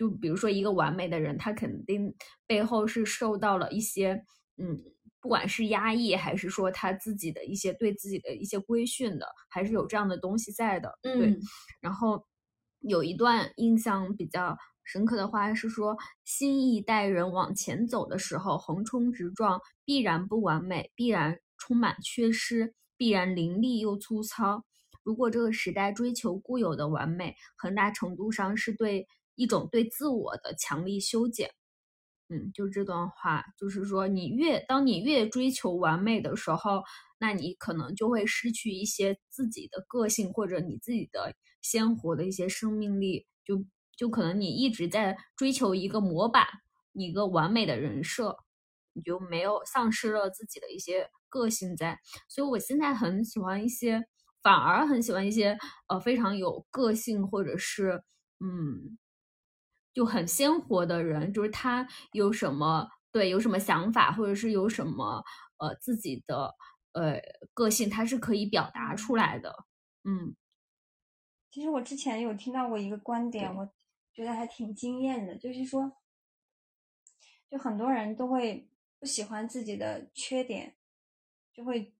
[0.00, 2.14] 就比如说一个完美的人，他肯定
[2.46, 4.24] 背后是受到了一些，
[4.56, 4.80] 嗯，
[5.20, 10.98] 不管是压抑还是说他自己的一些对自己的一些规训的，还是有这样的东西在的。
[11.02, 11.38] 对。
[11.82, 12.24] 然后
[12.78, 24.64] 有一段印象比较深刻的话是说，新一代人往前走的时候，横冲直撞必然不完美，必然充满缺失，必然凌厉又粗糙。
[25.02, 29.06] 如果这个时代追求固有的完美，很大程度上是对。
[29.40, 31.50] 一种对自我的强力修剪，
[32.28, 36.82] 嗯，就这段话，就是说，你越当你越追求完美的时候，
[37.18, 43.64] 那你可能就会失去一些自己的个性，或者你自己的鲜活的一些生命力，就
[43.96, 46.46] 就可能你一直在追求一个模板，
[46.92, 48.36] 一个完美的人设，
[48.92, 51.98] 你就没有丧失了自己的一些个性在。
[52.28, 54.04] 所以我现在很喜欢一些，
[54.42, 55.56] 反而很喜欢一些，
[55.88, 58.02] 呃，非常有个性，或者是，
[58.40, 58.98] 嗯。
[60.00, 65.22] 就很鲜活的人，就是他有什么对有什么想法，或者是有什么
[65.58, 66.54] 呃自己的
[66.92, 67.20] 呃
[67.52, 69.54] 个性，他是可以表达出来的。
[70.04, 70.34] 嗯，
[71.50, 73.68] 其实我之前有听到过一个观点，我
[74.14, 75.92] 觉得还挺惊艳的，就是说，
[77.50, 80.76] 就很多人都会不喜欢自己的缺点，
[81.52, 81.92] 就会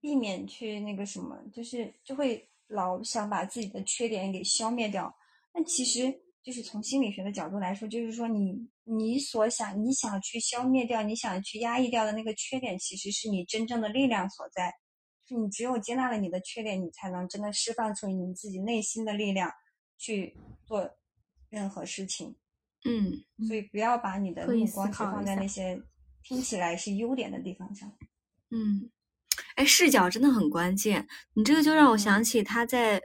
[0.00, 5.14] 避免去那个什么，就是就会老想把自己的缺点给消灭掉。
[5.52, 6.23] 但其实。
[6.44, 8.54] 就是从心理学的角度来说，就是说你
[8.84, 14.70] 你所想你想去消灭掉，你想去压抑掉的那个缺点，其实是你真正的力量所在。
[15.26, 19.50] 是你只有接纳了你的缺点，你才能真的释放出你自己内心的力量
[19.96, 20.86] 去做
[21.48, 22.36] 任何事情。
[22.84, 23.10] 嗯，
[23.48, 25.80] 所以不要把你的目光只放在那些
[26.22, 27.90] 听起来是优点的地方上。
[28.50, 28.90] 嗯，
[29.54, 31.08] 哎，视角真的很关键。
[31.32, 33.00] 你这个就让我想起他在。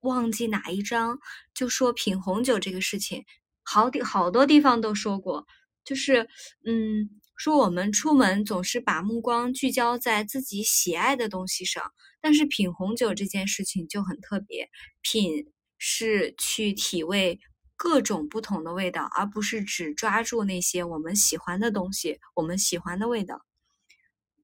[0.00, 1.18] 忘记哪一章
[1.54, 3.24] 就说品红酒这个事情，
[3.64, 5.46] 好地好多地方都说过，
[5.84, 6.28] 就是
[6.64, 11.82] 嗯，说我们出门总是把目光聚焦在自己喜爱的东西上，
[12.20, 14.70] 但是品红酒这件事情就很特别，
[15.02, 17.40] 品是去体味
[17.76, 23.44] 各种不同的味道，而不是只抓住那些我们喜欢的东西，我们喜欢的味道。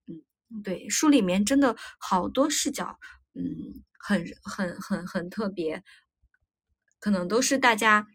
[0.08, 2.98] 嗯，对，书里面真的好多视角，
[3.34, 3.84] 嗯。
[4.06, 5.82] 很很很很特别，
[7.00, 8.06] 可能都是大家，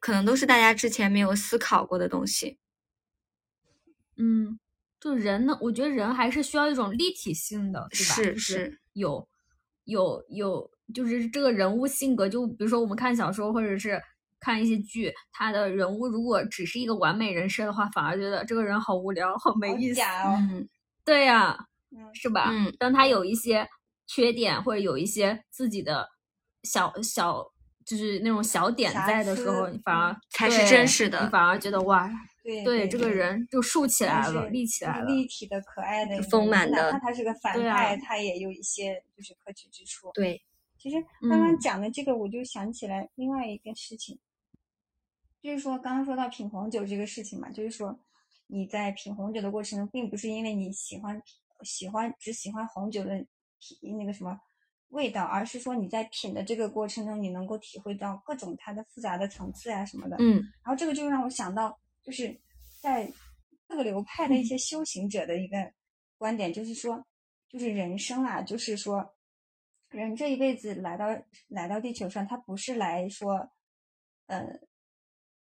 [0.00, 2.58] 可能都是大家之前没有思考过的东西。
[4.16, 4.58] 嗯，
[4.98, 8.14] 就人呢，我觉得人还是需要一种立体性的，对吧？
[8.16, 9.28] 是是，有
[9.84, 14.02] 有有，就是这个人物性格，就比如说我们看小说或者是
[14.40, 20.00] 看一些剧，他的人物如果只是一个完美人设的话，反而觉得这个人好无聊，好没意思。
[20.02, 20.68] 嗯，
[21.04, 21.66] 对呀。
[22.14, 22.50] 是吧？
[22.50, 23.66] 嗯，当他有一些
[24.06, 26.08] 缺点或者有一些自己的
[26.62, 27.44] 小小，
[27.84, 31.24] 就是那种小点在的时候，你反而才是真实的。
[31.24, 32.10] 你反而觉得哇，
[32.64, 36.90] 对这个人就竖起来了，立起来了，立体的、可爱的、丰满的。
[36.90, 40.10] 哪怕他是个反派，他也有一些就是可取之处。
[40.14, 40.42] 对，
[40.78, 40.96] 其实
[41.28, 44.18] 刚刚讲的这个，我就想起来另外一个事情，
[45.42, 47.98] 就是说刚刚说到品红酒这个事情嘛，就是说
[48.46, 51.22] 你在品红酒的过程中，并不是因为你喜欢。
[51.64, 53.18] 喜欢只喜欢红酒的
[53.58, 54.38] 体那个什么
[54.88, 60.16] 味道，而是说你在品的这个过程中，你能够体会到各种它的复杂的层次啊什么的。
[60.20, 62.40] 嗯，然后这个就让我想到，就是
[62.80, 63.12] 在
[63.66, 65.56] 各个流派的一些修行者的一个
[66.16, 67.04] 观点，就是说，
[67.48, 69.14] 就是人生啊，就是说，
[69.90, 71.06] 人这一辈子来到
[71.48, 73.50] 来到地球上，他不是来说，
[74.26, 74.60] 呃，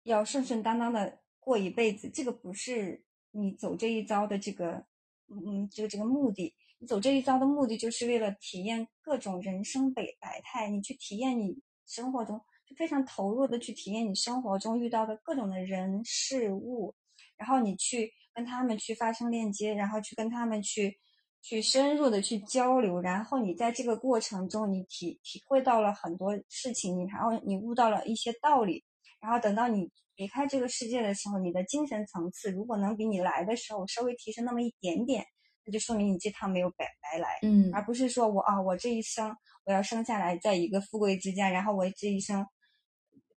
[0.04, 4.86] 要顺顺当当的过一辈子，这个不是你走这一遭的这个。
[5.32, 10.70] 嗯，这个这个目的，你走这一遭的目的，就是为了体验各种人生百百态。
[10.70, 16.94] 你去体验你生活中就，非常投入的去体验你生活中遇到的各种的人事物，
[17.38, 20.98] 然后你去跟他们去发生链接，然后去跟他们去
[21.42, 28.84] 去深入的去交流，然后你在这个过程中，你体体会到了很多事情，你然后你悟到了一些道理，
[29.22, 35.26] 然后等到你离开这个世界的时候，你的精神层次如果能比你来的时候稍微提升那么一点点，
[35.64, 42.46] 那就说明你这趟没有白白来，嗯而不是说我啊，我这一生我要生下来在一个富贵之家，然后我这一生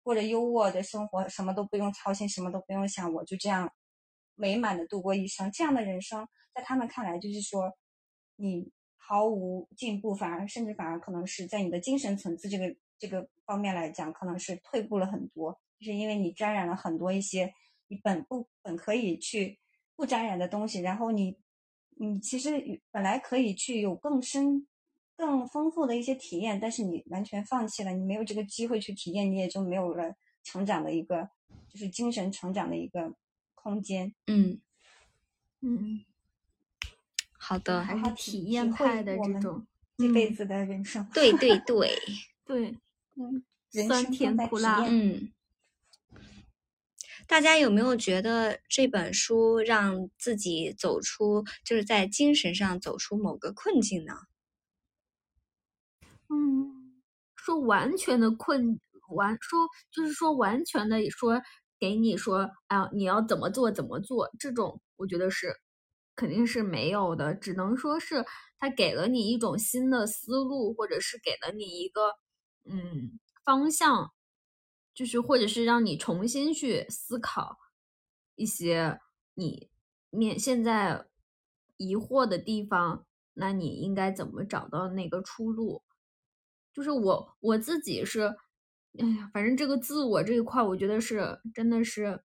[0.03, 3.73] 过着优渥的生活，什么都不用操心，什么都不用想，我就这样
[4.35, 5.51] 美满的度过一生。
[5.53, 7.73] 这样的人生，在他们看来就是说，
[8.37, 17.53] 你毫无进步，反而甚至反而可能是在你的精神层次这个这个方面来讲，可能是退步了很多，就是因为你沾染了很多一些
[17.88, 19.59] 你本不本可以去
[19.97, 21.37] 不沾染的东西，然后你
[21.97, 24.66] 你其实本来可以去有更深。
[25.14, 31.29] 更丰富的一些体验，但是你完全放弃了，你没有这个机会去体验，你也就没有了成长的一个，
[31.68, 33.14] 就是精神成长的一个
[33.55, 34.12] 空间。
[34.27, 34.59] 嗯，
[35.61, 36.05] 嗯，
[37.38, 39.66] 好的，还是好好体体验体会派的我们这种，嗯
[39.99, 41.97] 这辈子的人生，对对对，
[42.45, 42.77] 对，
[43.14, 45.33] 嗯，人酸甜苦辣验嗯。
[47.33, 54.12] 大家有没有觉得这本书让自己走出，就是在精神上走出某个困境呢？
[56.29, 57.01] 嗯，
[57.35, 58.79] 说完全的困
[59.14, 61.40] 完说就是说完全的说
[61.81, 65.57] 给你说啊你要怎么做怎么做这种，我觉得是
[66.14, 68.27] 肯定是没有的，只能说是
[68.59, 72.11] 他给了你一种新的思路，或者是给了你一个
[72.71, 74.12] 嗯方向，
[74.94, 77.59] 就是或者是让你重新去思考
[78.35, 79.00] 一些
[79.35, 79.70] 你
[80.11, 81.07] 面现在
[81.76, 85.83] 疑惑的地方，那你应该怎么找到那个出路？
[86.72, 88.22] 就是我我自己是，
[88.98, 92.22] 哎呀，反正这个自我这一块，我觉得是真的是，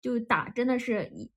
[0.00, 1.30] 就打真的是一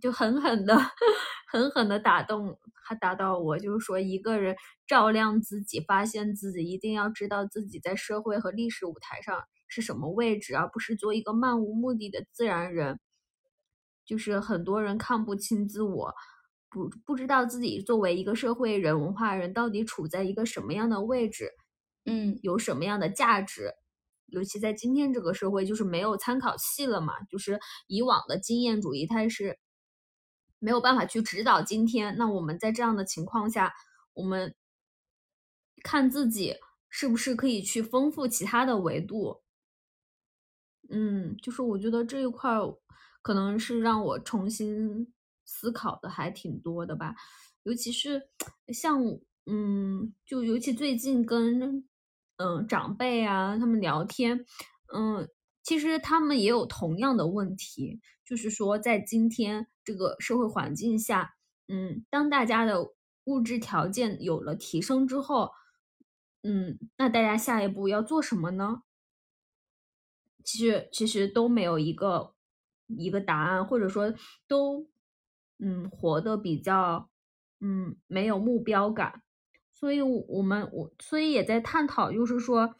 [0.00, 0.76] 就狠狠的
[1.50, 13.00] 狠狠的打动，还打到我，就是说一个人照亮自己，发现自己，一定要知道自己在社会和历史舞台上是什么位置，而不是做一个漫无目的的自然人。
[14.06, 16.14] 就是很多人看不清自我，
[16.70, 21.50] 不不知道自己作为一个社会人、文化人到底处在一个什么样的位置。
[22.04, 23.72] 嗯有什么样的价值。
[24.26, 29.58] 尤其在今天这个社会，就是没有参考系了嘛，就是以往的经验主义，它是
[30.58, 32.16] 没有办法去指导今天。
[32.16, 33.72] 那我们在这样的情况下，
[34.12, 34.54] 我们
[35.82, 36.56] 看自己
[36.90, 39.43] 是不是可以去丰富其他的维度。
[40.90, 42.50] 嗯，就是我觉得这一块
[43.22, 45.12] 可能是让我重新
[45.44, 47.14] 思考的还挺多的吧，
[47.62, 48.28] 尤其是
[48.68, 49.00] 像
[49.46, 51.84] 嗯，就尤其最近跟
[52.36, 54.44] 嗯长辈啊他们聊天，
[54.94, 55.28] 嗯，
[55.62, 61.34] 其实他们也有同样的问题，就是说在今天这个社会环境下，
[61.68, 62.92] 嗯，当大家的
[63.24, 65.50] 物质条件有了提升之后，
[66.42, 68.82] 嗯，那大家下一步要做什么呢？
[70.44, 72.34] 其实其实都没有一个
[72.86, 74.12] 一个答案，或者说
[74.46, 74.86] 都
[75.58, 77.08] 嗯活得比较
[77.60, 79.22] 嗯没有目标感，
[79.72, 82.74] 所以我们我所以也在探讨，就是说，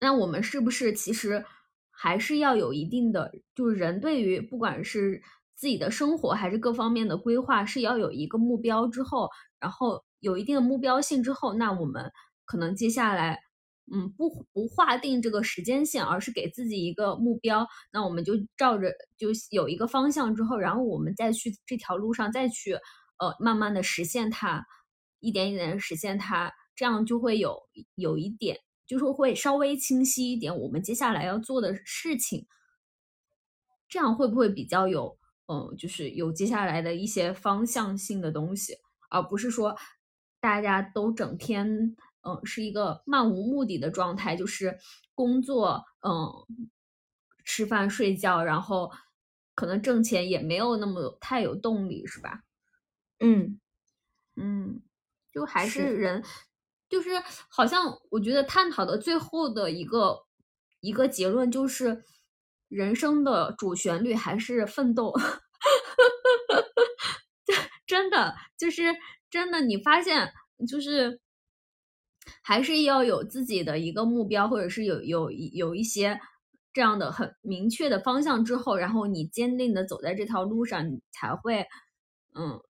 [0.00, 1.44] 那我们是不是其实
[1.90, 5.22] 还是要有一定的，就是人对于不管是
[5.54, 12.10] 自己的生活还是各方面的规划，是要有一个目标之后，然后有一定的目标性之后，那我们
[12.44, 13.43] 可能接下来。
[13.92, 24.64] 嗯，不不划定这个时间线，而是给自己一个目标，那我们就照着就有一个方向之后，然后我们再去这条路上再去呃慢慢的实现它，
[25.20, 27.60] 一点一点的实现它，这样就会有
[27.94, 32.46] 有一点，就是会稍微清晰一点我们接下来要做的事情，
[33.86, 38.78] 这样会不会比较有嗯，就是有接下来的一些方向性的东西，
[39.10, 39.76] 而不是说
[40.40, 41.94] 大家都整天。
[42.26, 44.78] 嗯，是一个漫无目的的状态，就是
[45.14, 46.32] 工作，嗯，
[47.44, 48.90] 吃饭睡觉，然后
[49.54, 52.40] 可能挣钱也没有那么太有动力，是吧？
[53.20, 53.60] 嗯
[54.36, 54.80] 嗯，
[55.32, 56.24] 就还是是人，
[56.88, 57.10] 就是
[57.50, 60.24] 好像我觉得探讨的最后的一个
[60.80, 62.04] 一个结论就是，
[62.68, 65.12] 人生的主旋律还是奋斗。
[67.86, 68.96] 真的就是
[69.28, 70.32] 真的，你发现
[70.66, 71.20] 就是。
[72.42, 76.18] 还是要有自己的一个目标，或者是有有有一些
[76.72, 81.66] 这样的很明确的方向之后，然后你坚定的走在这条路上，你才会，
[82.34, 82.60] 嗯，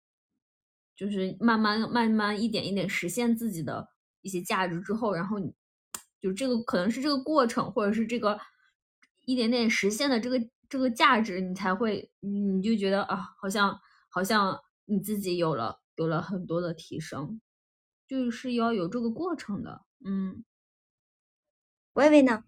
[0.97, 3.89] 就是慢慢慢慢一点一点实现自己的
[4.23, 5.55] 一些价值之后，然后你
[6.21, 8.39] 就这个可能是这个过程，或者是这个
[9.25, 10.39] 一点点实现的这个
[10.69, 13.79] 这个价值，你才会你就觉得啊，好像
[14.11, 17.41] 好像你自己有了有了很多的提升，
[18.07, 19.83] 就是要有这个过程的。
[20.05, 20.45] 嗯，
[21.95, 22.45] 微微呢？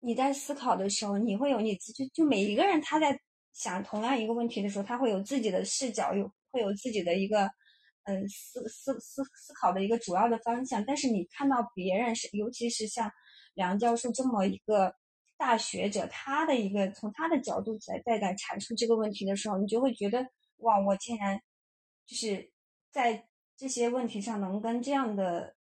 [0.00, 3.20] 你在思考的时候，你会有你自己就每一个人他在
[3.52, 7.48] 想同样一个问题的时候，他会有自己的视角，有会有自己的一个
[8.04, 10.84] 嗯思思思思考的一个主要的方向。
[10.84, 13.10] 但是你看到别人是，尤其是像
[13.54, 14.94] 梁教授这么一个
[15.36, 20.26] 大学者，他的一个从他的角度在在在阐述这个问题的时候，你就会觉得
[20.58, 21.40] 哇，我竟然
[22.06, 22.51] 就是
[22.92, 23.26] 在
[23.56, 25.56] 这些问题上能跟这样的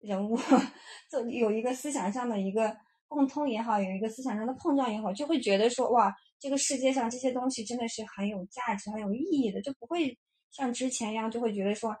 [0.00, 0.36] 人物
[1.08, 2.76] 做有一个思想上的一个。
[3.10, 10.14] 共通也好，有一个思想上的碰撞也好，就会觉得说哇，这个世界上这些东西真的是很有价值、很有意义的，就不会
[10.50, 11.96] 像之前一样，就会觉得说，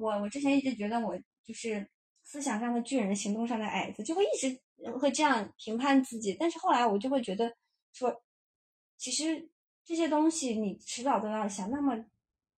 [0.00, 1.88] 我我之前一直觉得我就是
[2.24, 4.60] 思想上的巨人，行动上的矮子，就会一直
[4.98, 6.36] 会这样评判自己。
[6.40, 7.56] 但是后来我就会觉得
[7.92, 8.12] 说，
[8.96, 9.48] 其实
[9.84, 11.94] 这些东西你迟早都要想，那么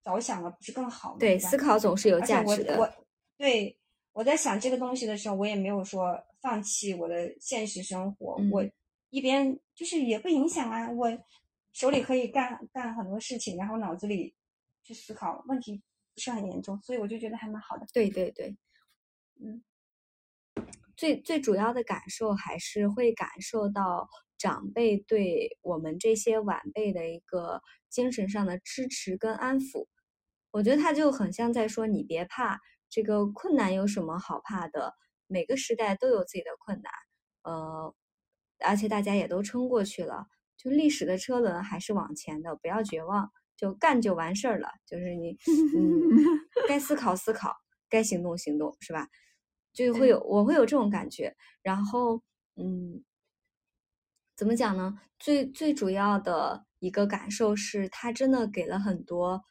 [0.08, 1.16] 早想了不是更好吗？
[1.18, 2.78] 对，思考总是有价值的。
[2.78, 2.90] 我
[3.36, 3.78] 对
[4.12, 6.18] 我在想这个东西的时候，我也没有说。
[6.40, 8.64] 放弃我的现实生活，我
[9.10, 11.10] 一边就是也不影响啊，我
[11.72, 14.32] 手里可以干干很多事情，然后脑子里
[14.84, 15.82] 去思考问题
[16.14, 17.84] 不是很严重，所以我就觉得还蛮好的。
[17.92, 18.56] 对对对，
[19.40, 19.60] 嗯，
[20.96, 29.88] 最最主要的感受还是会感受到长辈对我们这些晚辈的一个精神上的支持跟安抚，
[30.50, 34.94] 我觉得他就很像在说你别怕，这个困难有什么好怕的。
[35.26, 36.90] 每个时代都有自己的困难，
[37.42, 37.94] 呃，
[38.64, 40.26] 而且大家也都撑过去了。
[40.56, 44.70] 就历史的车轮还是往前的，不要绝望，就干就完事儿了。
[44.86, 45.36] 就是你，
[45.76, 45.86] 嗯，
[46.66, 47.54] 该思考思考，
[47.90, 49.06] 该行动行动，是吧？
[49.74, 51.36] 就会有我会有这种感觉。
[51.62, 52.22] 然后，
[52.56, 53.04] 嗯，
[54.34, 54.98] 怎么讲呢？
[55.18, 59.44] 最最主要的一个感受是，他真的给了很多。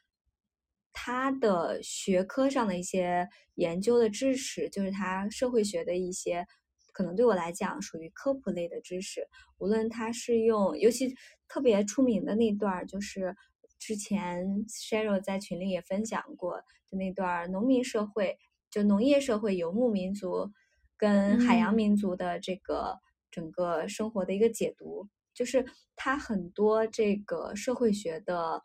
[0.99, 6.43] 他的学科上的一些研究的知识，就是他社会学的一些，
[6.91, 9.27] 可能对我来讲属于科普类的知识。
[9.59, 11.13] 无论他是用，尤其
[11.47, 13.35] 特别出名的那段，就是
[13.77, 16.57] 之前 Sheryl 在群里也分享过
[16.89, 18.35] 的那段农民社会，
[18.71, 20.51] 就农业社会游牧民族
[20.97, 22.97] 跟海洋民族的这个
[23.29, 25.63] 整个生活的一个解读，就是
[25.95, 28.63] 他很多这个社会学的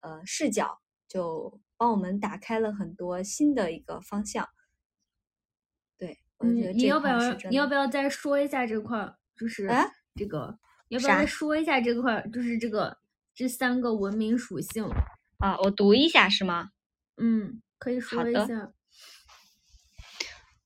[0.00, 0.80] 呃视角。
[1.10, 4.48] 就帮我们打开了很多新的一个方向。
[5.98, 9.12] 对，嗯，你要不要你要不要再说一下这块？
[9.36, 9.68] 就是
[10.14, 10.56] 这个，
[10.88, 12.24] 要不要再说一下这块？
[12.32, 12.96] 就是这个
[13.34, 14.88] 这三个文明属性
[15.38, 16.70] 啊，我读一下是吗？
[17.16, 18.72] 嗯，可以说一下。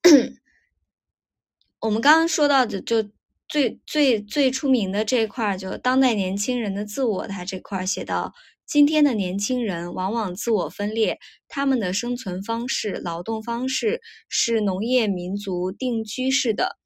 [1.81, 3.11] 我们刚刚说到的，就
[3.49, 8.35] 最最最出名的这一块，就当代年轻人的自我，他这块写到。
[8.67, 16.77] 今天的年轻人往往自我分裂，他们的生存方式、劳动方式是农业民族定居式的，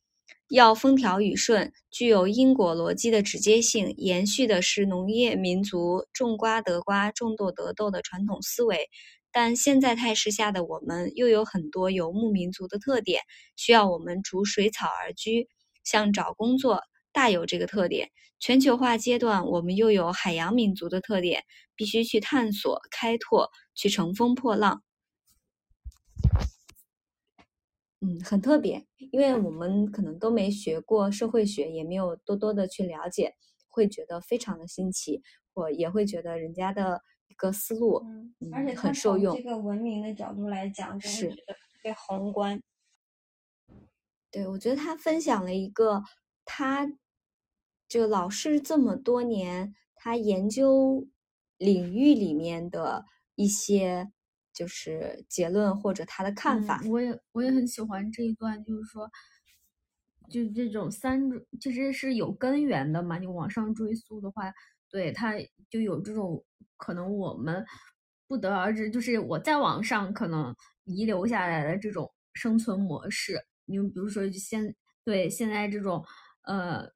[0.49, 8.89] 要风调雨顺，具有因果逻辑的直接性，延续的是农业民族种瓜得瓜、种豆得豆的传统思维。
[9.31, 13.23] 但现在态势下的我们，又有很多游牧民族的特点，
[13.57, 15.49] 需要我们逐水草而居，
[15.85, 18.11] 像找工作，大有这个特点。
[18.41, 21.43] 全球化阶段，我们又有海洋民族的特点。
[21.79, 24.83] 必须去探索、开拓，去乘风破浪。
[28.01, 33.35] 嗯，很特别，因为我们可能都没学过社会学，也没有多多的去了解，
[33.69, 35.23] 会觉得非常的新奇，
[35.55, 38.03] 我也会觉得人家的一个思路，
[38.41, 39.37] 嗯，而且很受用。
[39.37, 42.61] 这个文明的角度来讲，是特别宏观。
[44.33, 46.03] 对，我觉得他分享了一个，
[46.45, 46.89] 他
[47.89, 51.07] 就老师这么多年，他研究。
[51.59, 53.05] 领域里面的
[53.35, 54.11] 一些
[54.53, 59.11] 就是结论或者他的看法，我也我也很喜欢这一段，就是说，
[60.31, 63.19] 就这种三种其实是有根源的嘛。
[63.19, 64.53] 你往上追溯的话，
[64.89, 65.35] 对它
[65.69, 66.45] 就有这种
[66.77, 67.65] 可能，我们
[68.27, 70.55] 不得而知，就是我再往上可能
[70.85, 73.41] 遗留下来的这种生存模式。
[73.65, 76.05] 你比如说现对现在这种
[76.43, 76.89] 呃，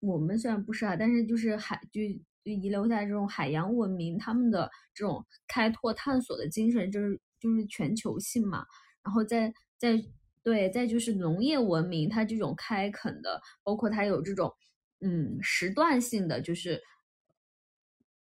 [0.00, 2.00] 我们虽然不是啊，但是就是还就。
[2.44, 8.64] 就遗留下这种海洋文明，他们的这种开拓探索的精神，就是就是全球性嘛。
[9.02, 10.02] 然后再再
[10.42, 14.52] 对，再就是农业文明，它这种开垦的，包括它有这种
[15.00, 16.80] 嗯时段性的，就是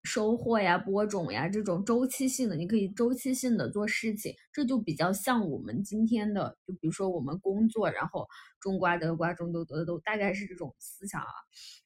[0.02, 8.26] 收获呀、播种呀这种周期性的，你可以周期性的做事情，这就比较像我们今天的，就比如说我们工作，然后
[8.60, 11.28] 种瓜得瓜，种豆得豆，大概是这种思想啊，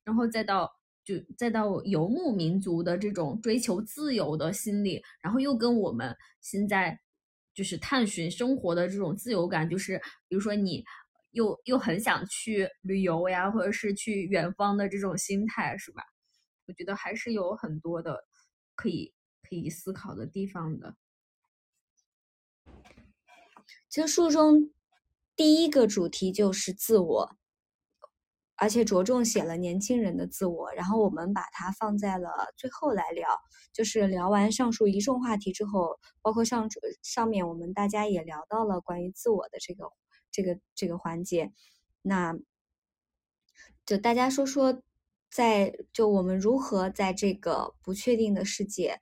[0.04, 0.70] 然后再到
[1.05, 7.01] 就再到游牧民族的这种追求自由的心理，然后又跟我们现在
[7.55, 10.84] 就是探寻生活的这种自由感，就是比如说你
[11.32, 16.03] 又又很想去旅游呀，或者是去远方的这种心态，是吧？
[16.66, 18.24] 我觉得还是有很多的
[18.76, 20.94] 可以可以思考的地方的。
[23.88, 24.70] 其实书中
[25.34, 27.36] 第一个主题就是自我，
[28.61, 30.70] 而且着重写了年轻人的自我。
[30.72, 33.26] 然后我们把它放在了最后来聊，
[33.72, 36.68] 就是聊完上述一众话题之后，包括上
[37.02, 39.90] 上面我们大家也聊到了关于自我的这个
[40.30, 41.52] 这个这个环节。
[42.02, 42.36] 那
[43.86, 44.82] 就大家说说。
[45.32, 49.00] 在就我们如何在这个不确定的世界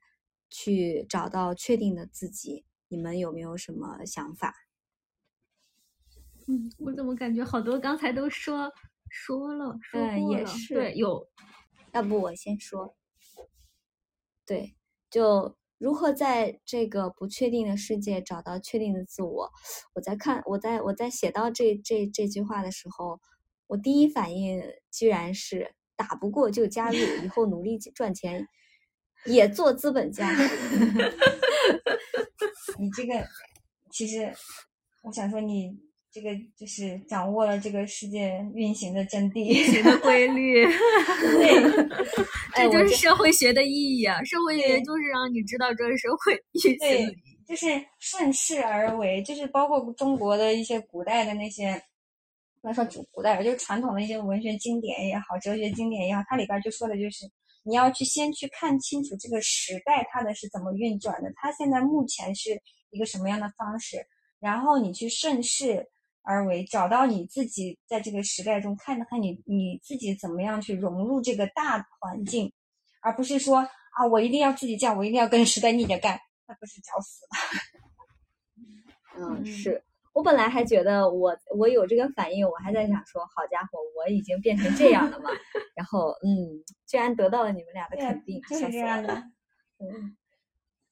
[0.51, 2.67] 去找到确定的自己？
[2.89, 4.55] 你们有没有什么想法？
[6.47, 8.71] 嗯，我怎么感觉好多刚才都说
[9.11, 11.29] 说了，说过了，对，有。
[11.93, 12.95] 要不我先说。
[14.47, 14.77] 对，
[15.11, 19.51] 就如何在这个不确定的世界找到确定的自我？
[19.95, 23.21] 我在看，我在我在写到这这这句话的时候，
[23.67, 25.75] 我第一反应居然是。
[25.99, 28.47] 打不过就加入，以后努力赚钱，
[29.27, 30.31] 也做资本家。
[32.79, 33.27] 你这个
[33.91, 34.33] 其实，
[35.03, 35.77] 我想说，你
[36.11, 40.65] 这个就是掌握了这个世界运行的真谛、运行的规律。
[41.37, 44.23] 对，这就是社会学的意义啊！
[44.25, 46.79] 社会学就是让你知道这个社会运行。
[46.79, 47.67] 对，就是
[47.99, 51.83] 顺势而为，就是包括中国的一些古代的那些。
[52.61, 57.25] 不能说古古代，就是传统的一些文学经典也好，哲学经典也好，它里边就说的就是
[57.63, 64.05] 你要去先去看清楚这个时代它的是怎么运转的，它现在目前是一个什么样的方式，
[64.41, 65.89] 然后你去顺势
[66.29, 72.53] 而为，找到你自己在这个时代中看看你你自己怎么样去融入这个大环境，
[73.01, 77.31] 而不是说啊我一定要自己这样，我一定要跟时代逆着干，那不是找死了。
[79.41, 79.83] 嗯，是。
[80.13, 85.31] 我本来还觉得我我有这个反应，我还在想说，好家伙，我已经变成这样了嘛。
[85.77, 89.15] 然后，嗯，居然得到了你们俩的肯定，就是这样的。
[89.79, 90.17] 嗯，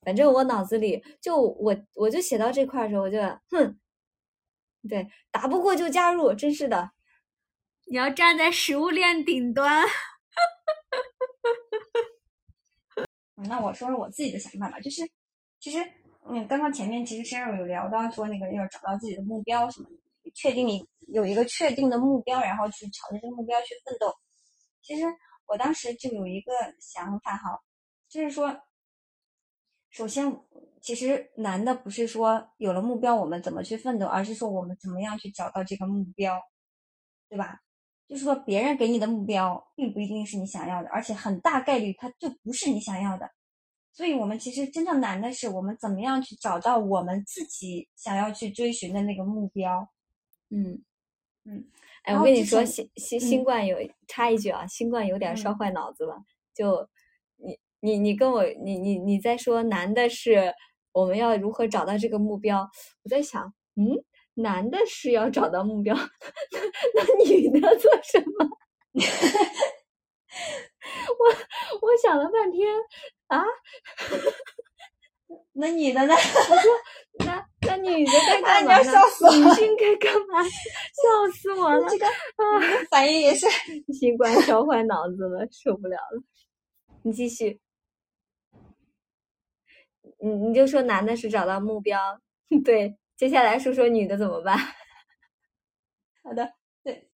[0.02, 3.18] 反正我脑子里就我我就写到这块的时候，我就
[3.50, 3.76] 哼，
[4.86, 6.90] 对，打不过就加入，真是的。
[7.86, 9.86] 你要站在食物链顶端。
[13.48, 15.02] 那我说说我自己的想法吧，就是
[15.60, 15.78] 其实。
[16.28, 19.88] 嗯，刚刚前面其实 Cheryl 有聊到说那个要找到自己的目标什么，
[20.34, 24.12] 确定你有一个确定的目标，然后去朝着这个目标去奋斗。
[24.82, 25.04] 其实
[25.46, 27.60] 我当时就有一个想法哈，
[28.08, 28.48] 就是说，
[29.90, 30.40] 首先
[30.80, 36.40] 其实难的不是说有了目标我们怎么去奋斗，而是说我们怎么样去找到这个目标，
[37.28, 37.60] 对吧？
[38.08, 43.28] 就是说别人给你的目标并不一定是你想要的，而且很大概率它就不是你想要的。
[43.92, 49.88] 所以，我们其实真正难的是，我们怎么样去找到我们自己想要去追寻的那个目标。
[50.50, 50.84] 嗯
[51.44, 51.64] 嗯，
[52.02, 56.22] 哎，我跟你说，新新新冠有插一句啊，新冠有点烧坏脑子了。
[56.54, 56.88] 就
[57.86, 60.52] 你你你跟我你你你在说难的是
[60.90, 62.68] 我们要如何找到这个目标？
[63.04, 63.44] 我在想，
[63.76, 64.02] 嗯，
[64.34, 66.00] 男的是要找到目标， 那
[66.94, 68.48] 那女的做什么？
[71.18, 71.24] 我
[71.86, 72.66] 我想了半天。
[73.28, 73.42] 啊，
[75.54, 76.14] 那女的呢？
[76.14, 76.70] 我说，
[77.24, 78.92] 那那女的该干嘛呢？
[79.32, 80.42] 女性该干嘛？
[80.42, 81.88] 笑死我了！
[81.88, 82.10] 这个啊，
[82.90, 83.46] 反应也是
[83.92, 86.22] 新冠烧坏脑子了，受不了了。
[87.02, 87.60] 你继续，
[90.18, 91.98] 你你就说男的是找到目标，
[92.64, 94.56] 对，接下来说说女的怎么办？
[96.24, 96.50] 好的。
[96.82, 97.08] 对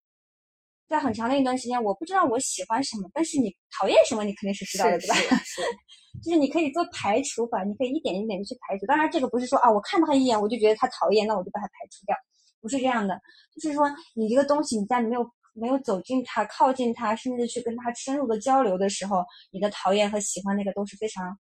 [0.89, 5.15] 在很长的一段时间，我不知道我喜欢什么，但是你讨厌什么，你肯定是知道的，对吧？
[5.45, 5.63] 是，
[6.21, 8.85] 就是你可以做排除法，你可以一点一点的去排除。
[8.87, 12.17] 当然，这个不是说啊，我看到他一眼我就觉得他讨厌，那我就把他排除掉，
[12.61, 13.21] 不是这样的。
[13.55, 21.39] 就是说，你这个东西你在没有没有走进他、靠近他，甚至去跟他深入的交流的时候，你的讨厌和喜欢那个都是非常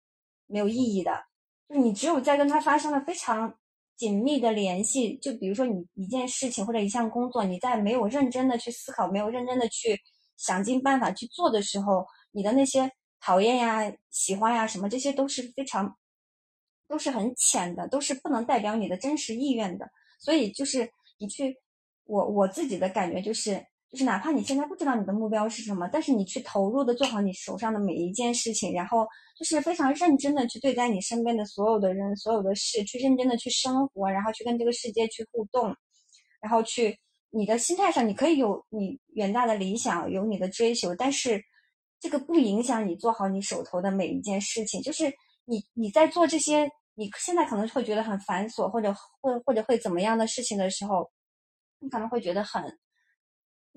[0.47, 1.11] 没有意义的。
[1.69, 3.57] 就你只有在跟他发生了非常。
[3.97, 9.99] 紧密的联系，就比如说你一件事情或者一项工作，你在没有认真的去思考、没有认真的去
[10.37, 15.97] 想尽办法去做的时候，你的那些讨厌呀、喜欢呀什么，这些都是非常
[16.87, 19.89] 都是很浅的，都是不能代表你的真实意愿的。
[20.19, 20.87] 所以就是
[21.17, 21.57] 你去，
[22.03, 29.07] 我我自己的感觉就是，就是哪怕你现在不知道你的目标是什么，但是你去投入的做好你手上的每一件事情，然后
[29.37, 35.73] 就是非常认真的去对待你身边的所有的人、所有的事，去认真的去生活，然后去跟这个世界去互动，
[36.41, 41.41] 然后去你的心态上，你可以有你远大的理想，有你的追求，但是
[42.01, 44.81] 这个不影响你做好你手头的每一件事情。
[44.81, 45.05] 就是
[45.45, 51.09] 你你在做这些你现在可能会觉得很繁琐，或者或或者会怎么样的事情的时候，
[51.79, 52.61] 你可能会觉得很。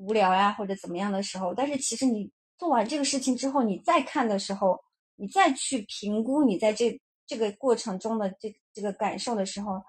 [0.01, 4.82] 无聊呀，或者怎么样的时候，但是其实你做完这个事情之后，你再看的时候，
[5.16, 9.82] 你再去评估你在这这个过程中的这这个感受的时候，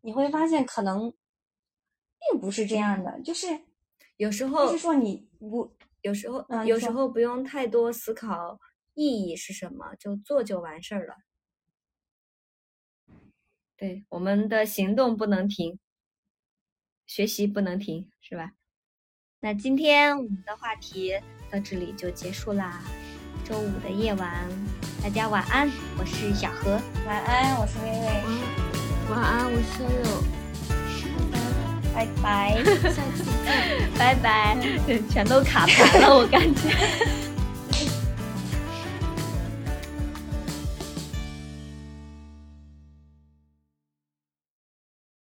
[0.00, 1.12] 你会发现可能
[2.30, 3.46] 并不是这样的，就是
[4.16, 8.60] 有时候就是说你不有时候嗯有时候不用太多思考
[8.94, 11.16] 意义是什么，就做就完事儿了。
[13.76, 15.80] 对，我们的行动不能停，
[17.04, 18.52] 学习不能停，是吧？
[19.44, 21.12] 那今天我们的话题
[21.50, 22.80] 到这里就结束啦。
[23.44, 24.48] 周五的夜晚，
[25.02, 25.68] 大家晚安，
[25.98, 28.22] 我是小何，晚安，我是薇薇，
[29.10, 31.34] 晚安，我是悠悠，
[31.92, 33.90] 拜拜， 下期见。
[33.98, 34.56] 拜拜，
[35.10, 37.31] 全都卡盘了，我感觉。